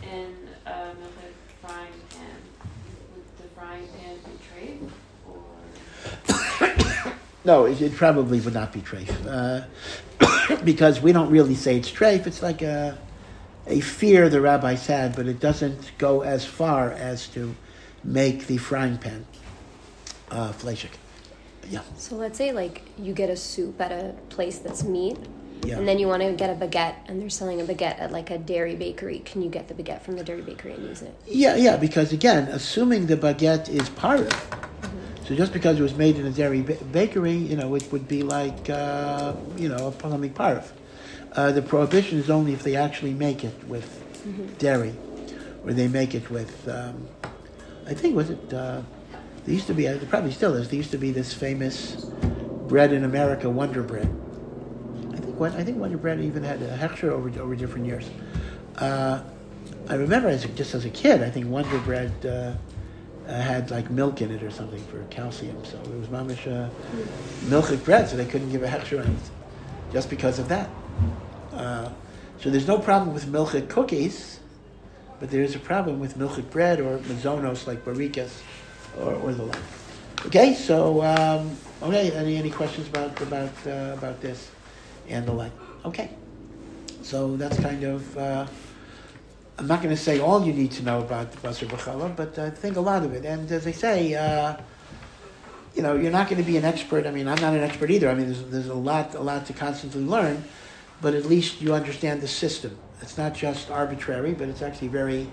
[0.03, 1.13] in a milk
[1.63, 2.37] frying pan,
[3.15, 4.91] would the frying pan be treif
[5.31, 6.95] or?
[7.45, 11.91] no, it, it, probably would not be treif uh, because we don't really say it's
[11.91, 12.27] treif.
[12.27, 12.99] It's like a
[13.69, 17.55] a fear the rabbis had, but it doesn't go as far as to
[18.03, 19.27] make the frying pan
[20.31, 20.53] uh.
[21.71, 21.81] Yeah.
[21.97, 25.19] So let's say like you get a soup at a place that's meat,
[25.65, 25.79] yeah.
[25.79, 28.31] and then you want to get a baguette, and they're selling a baguette at like
[28.31, 29.21] a dairy bakery.
[29.21, 31.15] Can you get the baguette from the dairy bakery and use it?
[31.27, 31.77] Yeah, yeah.
[31.77, 35.25] Because again, assuming the baguette is parve, mm-hmm.
[35.27, 38.07] so just because it was made in a dairy ba- bakery, you know, it would
[38.07, 40.73] be like uh, you know a plumbing parve.
[41.33, 44.47] Uh, the prohibition is only if they actually make it with mm-hmm.
[44.55, 44.95] dairy,
[45.65, 46.69] or they make it with.
[46.69, 47.09] Um,
[47.87, 48.53] I think was it.
[48.53, 48.83] Uh,
[49.47, 50.69] there used to be, there probably still is.
[50.69, 52.05] There used to be this famous
[52.67, 54.13] bread in America, Wonder Bread.
[55.13, 58.11] I think I think Wonder Bread even had a hechsher over over different years.
[58.77, 59.23] Uh,
[59.89, 62.55] I remember as just as a kid, I think Wonder Bread uh,
[63.29, 65.65] uh, had like milk in it or something for calcium.
[65.65, 66.69] So it was mamish uh,
[67.49, 70.69] milk bread, so they couldn't give a hechsher on it just because of that.
[71.53, 71.91] Uh,
[72.41, 74.41] so there's no problem with milchik cookies,
[75.21, 78.43] but there is a problem with milchik bread or mazonos like barikas
[79.01, 79.63] or, or the like.
[80.27, 84.51] Okay, so um, okay, any any questions about about uh, about this
[85.09, 85.53] and the like?
[85.85, 86.11] Okay,
[87.03, 88.19] so that's kind of.
[88.19, 88.47] Uh,
[89.59, 92.39] I'm not going to say all you need to know about the Basar B'chalav, but
[92.39, 93.25] I think a lot of it.
[93.25, 94.57] And as I say, uh,
[95.75, 97.07] you know, you're not going to be an expert.
[97.07, 98.11] I mean, I'm not an expert either.
[98.11, 100.45] I mean, there's, there's a lot, a lot to constantly learn,
[101.01, 102.77] but at least you understand the system.
[103.01, 105.27] It's not just arbitrary, but it's actually very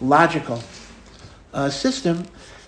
[0.00, 0.62] logical
[1.52, 2.24] uh, system.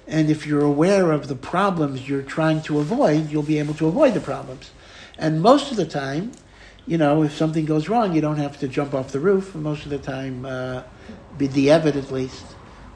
[0.07, 3.87] And if you're aware of the problems you're trying to avoid, you'll be able to
[3.87, 4.71] avoid the problems.
[5.19, 6.33] And most of the time,
[6.87, 9.55] you know, if something goes wrong, you don't have to jump off the roof.
[9.55, 10.83] Most of the time, uh,
[11.39, 12.45] b'diavad at least,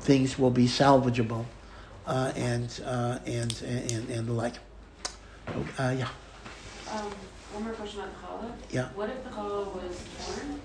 [0.00, 1.44] things will be salvageable
[2.06, 4.54] uh, and, uh, and, and, and the like.
[5.78, 6.08] Uh, yeah.
[6.90, 7.10] Um,
[7.52, 8.52] one more question about the challah.
[8.70, 8.88] Yeah.
[8.94, 10.60] What if the challah was torn?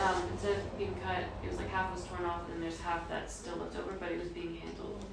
[0.00, 3.06] Um, instead of being cut, it was like half was torn off and there's half
[3.08, 5.04] that's still left over, but it was being handled.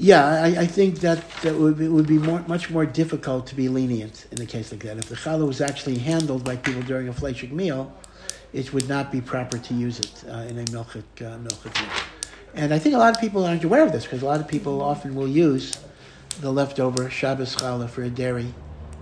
[0.00, 3.56] Yeah, I, I think that, that would be, would be more, much more difficult to
[3.56, 4.96] be lenient in a case like that.
[4.96, 7.92] If the challah was actually handled by people during a fleshig meal,
[8.52, 11.90] it would not be proper to use it uh, in a milchik, uh, meal.
[12.54, 14.46] And I think a lot of people aren't aware of this because a lot of
[14.46, 15.76] people often will use
[16.40, 18.54] the leftover Shabbos challah for a dairy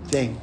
[0.06, 0.40] thing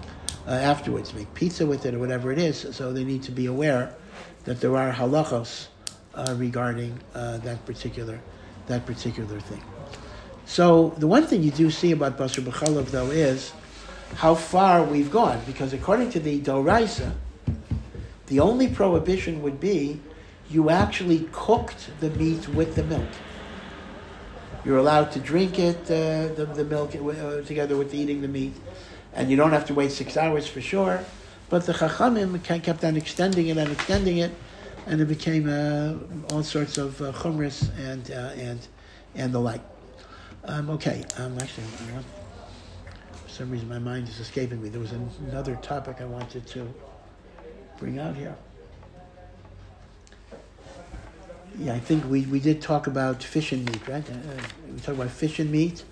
[0.48, 2.68] uh, afterwards, make pizza with it or whatever it is.
[2.76, 3.96] So they need to be aware
[4.44, 5.68] that there are halachos
[6.14, 8.20] uh, regarding uh, that particular
[8.68, 9.62] that particular thing.
[10.54, 13.54] So the one thing you do see about Basar B'chalav though is
[14.18, 17.12] how far we've gone, because according to the Doraisa,
[18.28, 20.00] the only prohibition would be
[20.52, 23.10] you actually cooked the meat with the milk.
[24.64, 28.54] You're allowed to drink it, uh, the, the milk, uh, together with eating the meat,
[29.16, 31.04] and you don't have to wait six hours for sure.
[31.50, 34.32] But the Chachamim kept on extending it and extending it,
[34.86, 38.68] and it became uh, all sorts of uh, and, uh, and,
[39.16, 39.73] and the like.
[40.46, 44.68] Um, okay, um, actually, for some reason my mind is escaping me.
[44.68, 46.74] There was an- another topic I wanted to
[47.80, 48.36] bring out here.
[51.58, 54.04] Yeah, I think we, we did talk about fish and meat, right?
[54.10, 54.42] Uh, uh,
[54.74, 55.86] we talked about fish and meat,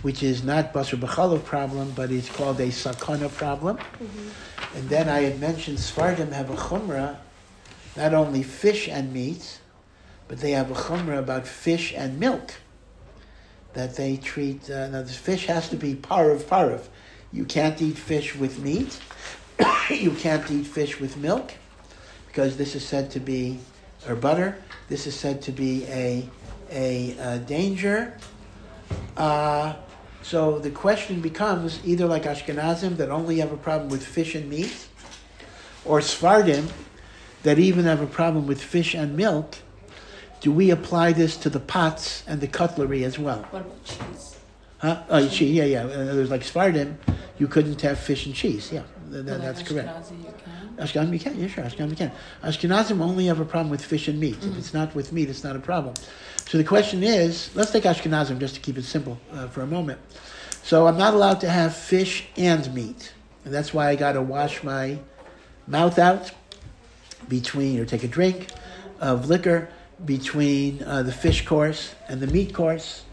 [0.00, 3.78] which is not basar b'chalav problem, but it's called a sakana problem.
[4.76, 7.16] And then I had mentioned Sfardim have a chumrah,
[7.96, 9.58] not only fish and meat,
[10.28, 12.54] but they have a chumrah about fish and milk.
[13.74, 16.88] That they treat, uh, now this fish has to be parav parav.
[17.32, 18.98] You can't eat fish with meat.
[19.90, 21.52] you can't eat fish with milk,
[22.26, 23.58] because this is said to be,
[24.08, 24.56] or butter,
[24.88, 26.28] this is said to be a,
[26.70, 28.16] a, uh danger.
[29.16, 29.74] Uh,
[30.22, 34.48] so the question becomes either like Ashkenazim that only have a problem with fish and
[34.48, 34.88] meat,
[35.84, 36.70] or Sfardim
[37.42, 39.56] that even have a problem with fish and milk.
[40.40, 43.42] Do we apply this to the pots and the cutlery as well?
[43.50, 44.36] What about cheese?
[44.78, 45.02] Huh?
[45.10, 45.84] Oh, cheese, yeah, yeah.
[45.84, 46.96] Uh, there's like Sfardim,
[47.38, 48.72] you couldn't have fish and cheese.
[48.72, 49.88] Yeah, th- th- Like that's correct.
[49.88, 50.86] Ashkenazi, you can.
[50.86, 51.38] Ashkenazim, you can.
[51.40, 51.64] Yeah, sure.
[51.64, 52.12] Ashkenazim, you can.
[52.42, 54.38] Ashkenazim only have a problem with fish and meat.
[54.42, 55.94] If it's not with meat, it's not a problem.
[56.46, 59.66] So the question is, let's take Ashkenazim just to keep it simple uh, for a
[59.66, 60.00] moment.
[60.62, 63.12] So I'm not allowed to have fish and meat,
[63.44, 64.98] and that's why I got to wash my
[65.66, 66.30] mouth out
[67.28, 68.46] between, or take a drink
[69.00, 69.68] of liquor
[70.04, 73.04] between uh, the fish course and the meat course.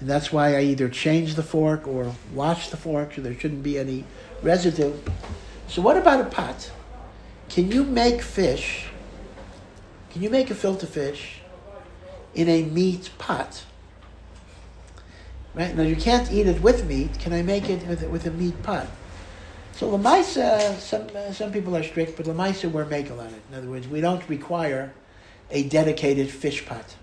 [0.00, 3.62] And that's why I either change the fork or wash the fork so there shouldn't
[3.62, 4.04] be any
[4.42, 4.92] residue.
[5.68, 6.70] So what about a pot?
[7.48, 8.86] Can you make fish?
[10.10, 11.40] Can you make a filter fish
[12.34, 13.64] in a meat pot?
[15.54, 17.18] Right now, you can't eat it with meat.
[17.20, 18.88] Can I make it with, with a meat pot?
[19.72, 23.42] So lamaisa, some uh, some people are strict, but lamaisa we're makel on it.
[23.50, 24.92] In other words, we don't require
[25.54, 26.96] a dedicated fish pot.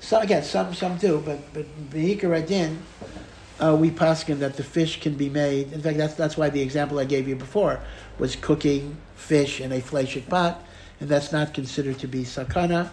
[0.00, 2.82] So again, some some do, but but beikar adin,
[3.60, 5.72] uh, we paskin that the fish can be made.
[5.72, 7.80] In fact, that's that's why the example I gave you before
[8.18, 10.64] was cooking fish in a fleshik pot,
[11.00, 12.90] and that's not considered to be sakana.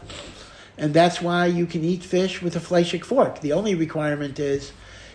[0.77, 3.39] And that's why you can eat fish with a fleshik fork.
[3.39, 4.73] The only requirement is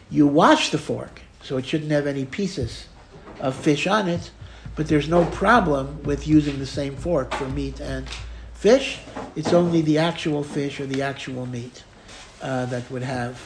[0.09, 2.87] you wash the fork, so it shouldn't have any pieces
[3.41, 4.31] of fish on it.
[4.77, 8.07] But there's no problem with using the same fork for meat and
[8.61, 8.99] fish.
[9.37, 11.83] It's only the actual fish or the actual meat
[12.43, 13.41] uh, that would have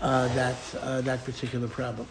[0.00, 2.08] uh, that uh, that particular problem.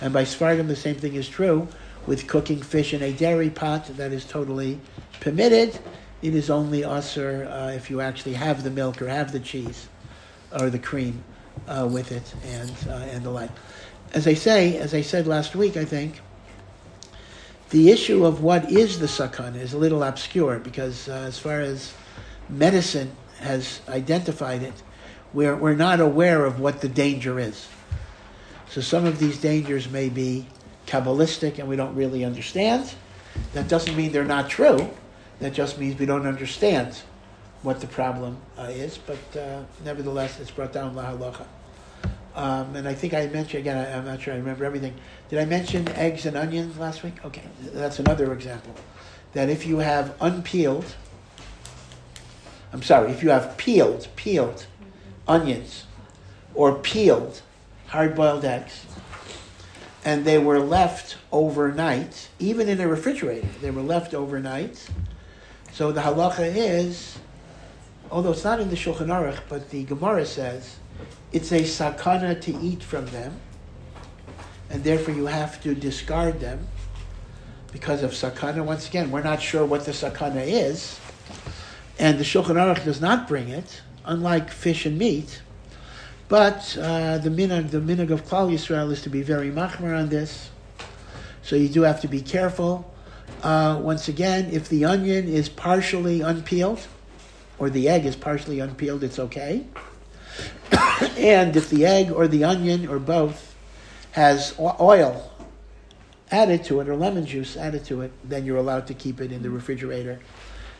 [0.00, 1.68] And by Sfardim, the same thing is true
[2.06, 3.84] with cooking fish in a dairy pot.
[3.98, 4.80] That is totally
[5.20, 5.78] permitted.
[6.22, 9.88] It is only assur uh, if you actually have the milk or have the cheese
[10.58, 11.22] or the cream
[11.68, 13.50] uh, with it and uh, and the like.
[14.14, 16.22] As I say, as I said last week, I think
[17.70, 21.60] the issue of what is the sakana is a little obscure because uh, as far
[21.60, 21.94] as
[22.48, 24.74] medicine has identified it,
[25.32, 27.68] we're, we're not aware of what the danger is.
[28.68, 30.46] So some of these dangers may be
[30.86, 32.92] Kabbalistic and we don't really understand.
[33.52, 34.90] That doesn't mean they're not true.
[35.38, 37.00] That just means we don't understand
[37.62, 38.98] what the problem uh, is.
[38.98, 41.46] But uh, nevertheless, it's brought down la halacha.
[42.40, 43.76] Um, and I think I mentioned again.
[43.76, 44.94] I, I'm not sure I remember everything.
[45.28, 47.22] Did I mention eggs and onions last week?
[47.22, 48.74] Okay, that's another example.
[49.34, 50.86] That if you have unpeeled,
[52.72, 54.66] I'm sorry, if you have peeled, peeled
[55.28, 55.84] onions,
[56.54, 57.42] or peeled
[57.88, 58.86] hard-boiled eggs,
[60.02, 64.88] and they were left overnight, even in a refrigerator, they were left overnight.
[65.72, 67.18] So the halacha is,
[68.10, 70.79] although it's not in the Shulchan Aruch, but the Gemara says
[71.32, 73.40] it's a sakana to eat from them
[74.70, 76.66] and therefore you have to discard them
[77.72, 78.64] because of sakana.
[78.64, 80.98] Once again, we're not sure what the sakana is,
[81.98, 85.42] and the Shulchan Aruch does not bring it, unlike fish and meat.
[86.28, 90.08] But uh, the minhag, the minhag of Klal Yisrael is to be very machmer on
[90.08, 90.50] this,
[91.42, 92.92] so you do have to be careful.
[93.42, 96.86] Uh, once again, if the onion is partially unpeeled,
[97.58, 99.64] or the egg is partially unpeeled, it's okay.
[100.72, 103.54] And if the egg or the onion or both
[104.12, 105.30] has oil
[106.30, 109.32] added to it or lemon juice added to it, then you're allowed to keep it
[109.32, 110.20] in the refrigerator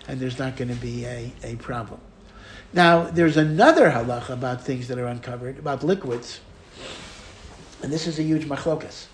[0.09, 2.01] and there's not going to be a, a problem.
[2.73, 6.41] Now, there's another halacha about things that are uncovered, about liquids,
[7.83, 9.07] and this is a huge machlokas.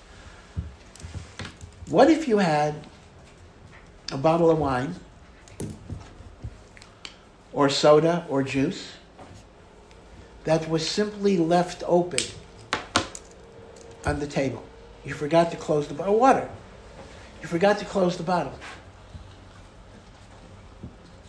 [1.89, 2.75] What if you had
[4.13, 4.95] a bottle of wine
[7.53, 8.93] or soda or juice
[10.47, 12.21] that was simply left open
[14.07, 14.65] on the table?
[15.05, 16.15] You forgot to close the bottle.
[16.15, 16.49] Oh, water.
[17.43, 18.59] You forgot to close the bottle.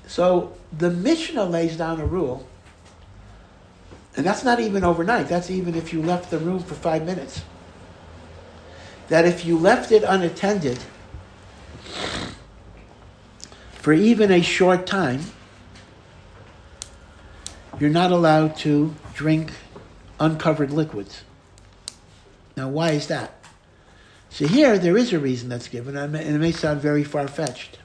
[0.07, 2.47] So the Mishnah lays down a rule,
[4.15, 7.43] and that's not even overnight, that's even if you left the room for five minutes.
[9.09, 10.79] That if you left it unattended
[13.73, 15.21] for even a short time,
[17.79, 19.51] you're not allowed to drink
[20.19, 21.23] uncovered liquids.
[22.55, 23.33] Now, why is that?
[24.29, 27.79] So here, there is a reason that's given, and it may sound very far fetched.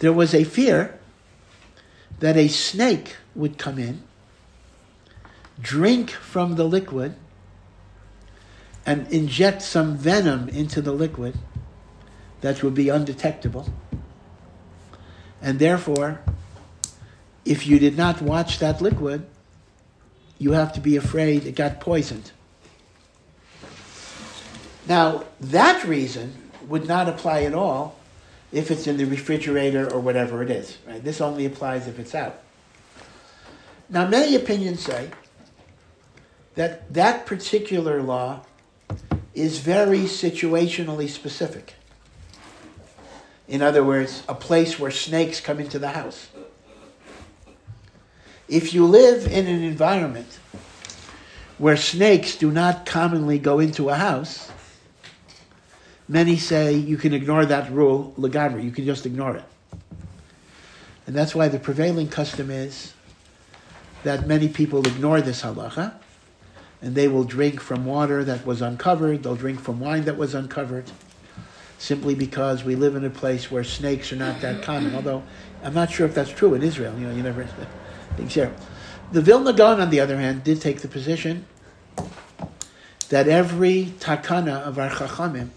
[0.00, 0.98] There was a fear
[2.18, 4.02] that a snake would come in,
[5.60, 7.14] drink from the liquid,
[8.84, 11.36] and inject some venom into the liquid
[12.40, 13.68] that would be undetectable.
[15.40, 16.20] And therefore,
[17.50, 19.26] if you did not watch that liquid,
[20.38, 22.30] you have to be afraid it got poisoned.
[24.86, 26.32] Now, that reason
[26.68, 27.96] would not apply at all
[28.52, 30.78] if it's in the refrigerator or whatever it is.
[30.86, 31.02] Right?
[31.02, 32.40] This only applies if it's out.
[33.88, 35.10] Now, many opinions say
[36.54, 38.42] that that particular law
[39.34, 41.74] is very situationally specific.
[43.48, 46.28] In other words, a place where snakes come into the house.
[48.50, 50.40] If you live in an environment
[51.56, 54.50] where snakes do not commonly go into a house,
[56.08, 59.44] many say you can ignore that rule, legamri, you can just ignore it.
[61.06, 62.92] And that's why the prevailing custom is
[64.02, 65.94] that many people ignore this halacha,
[66.82, 70.34] and they will drink from water that was uncovered, they'll drink from wine that was
[70.34, 70.90] uncovered,
[71.78, 74.96] simply because we live in a place where snakes are not that common.
[74.96, 75.22] Although
[75.62, 76.98] I'm not sure if that's true in Israel.
[76.98, 77.46] You know, you never.
[79.12, 81.46] The Vilna Gaon, on the other hand, did take the position
[83.08, 85.50] that every takana of our chachamim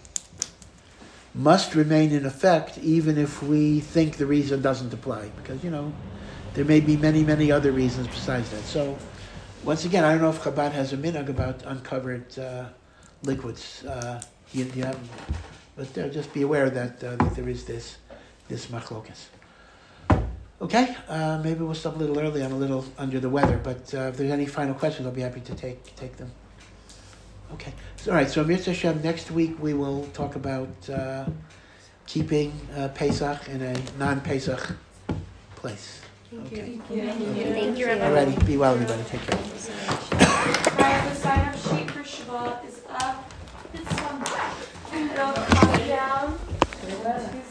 [1.34, 5.92] must remain in effect, even if we think the reason doesn't apply, because you know
[6.54, 8.62] there may be many, many other reasons besides that.
[8.62, 8.96] So,
[9.64, 12.66] once again, I don't know if Chabad has a minhag about uncovered uh,
[13.22, 13.84] liquids.
[13.84, 14.90] Uh, you, you
[15.76, 17.98] but uh, just be aware that, uh, that there is this
[18.48, 19.26] this machlokas.
[20.64, 22.42] Okay, uh, maybe we'll stop a little early.
[22.42, 25.20] I'm a little under the weather, but uh, if there's any final questions, I'll be
[25.20, 26.32] happy to take take them.
[27.52, 28.30] Okay, so, all right.
[28.30, 31.26] So Mirza Hashem, next week we will talk about uh,
[32.06, 34.74] keeping uh, Pesach in a non-Pesach
[35.54, 36.00] place.
[36.30, 36.70] Thank okay.
[36.70, 36.82] You.
[36.88, 37.86] Thank you.
[37.86, 38.46] Thank you.
[38.46, 39.02] Be well, everybody.
[39.04, 39.38] Take care.
[39.54, 39.68] Is
[42.90, 43.30] up.
[43.74, 44.22] It's on.
[44.94, 45.88] It'll come
[47.04, 47.44] down.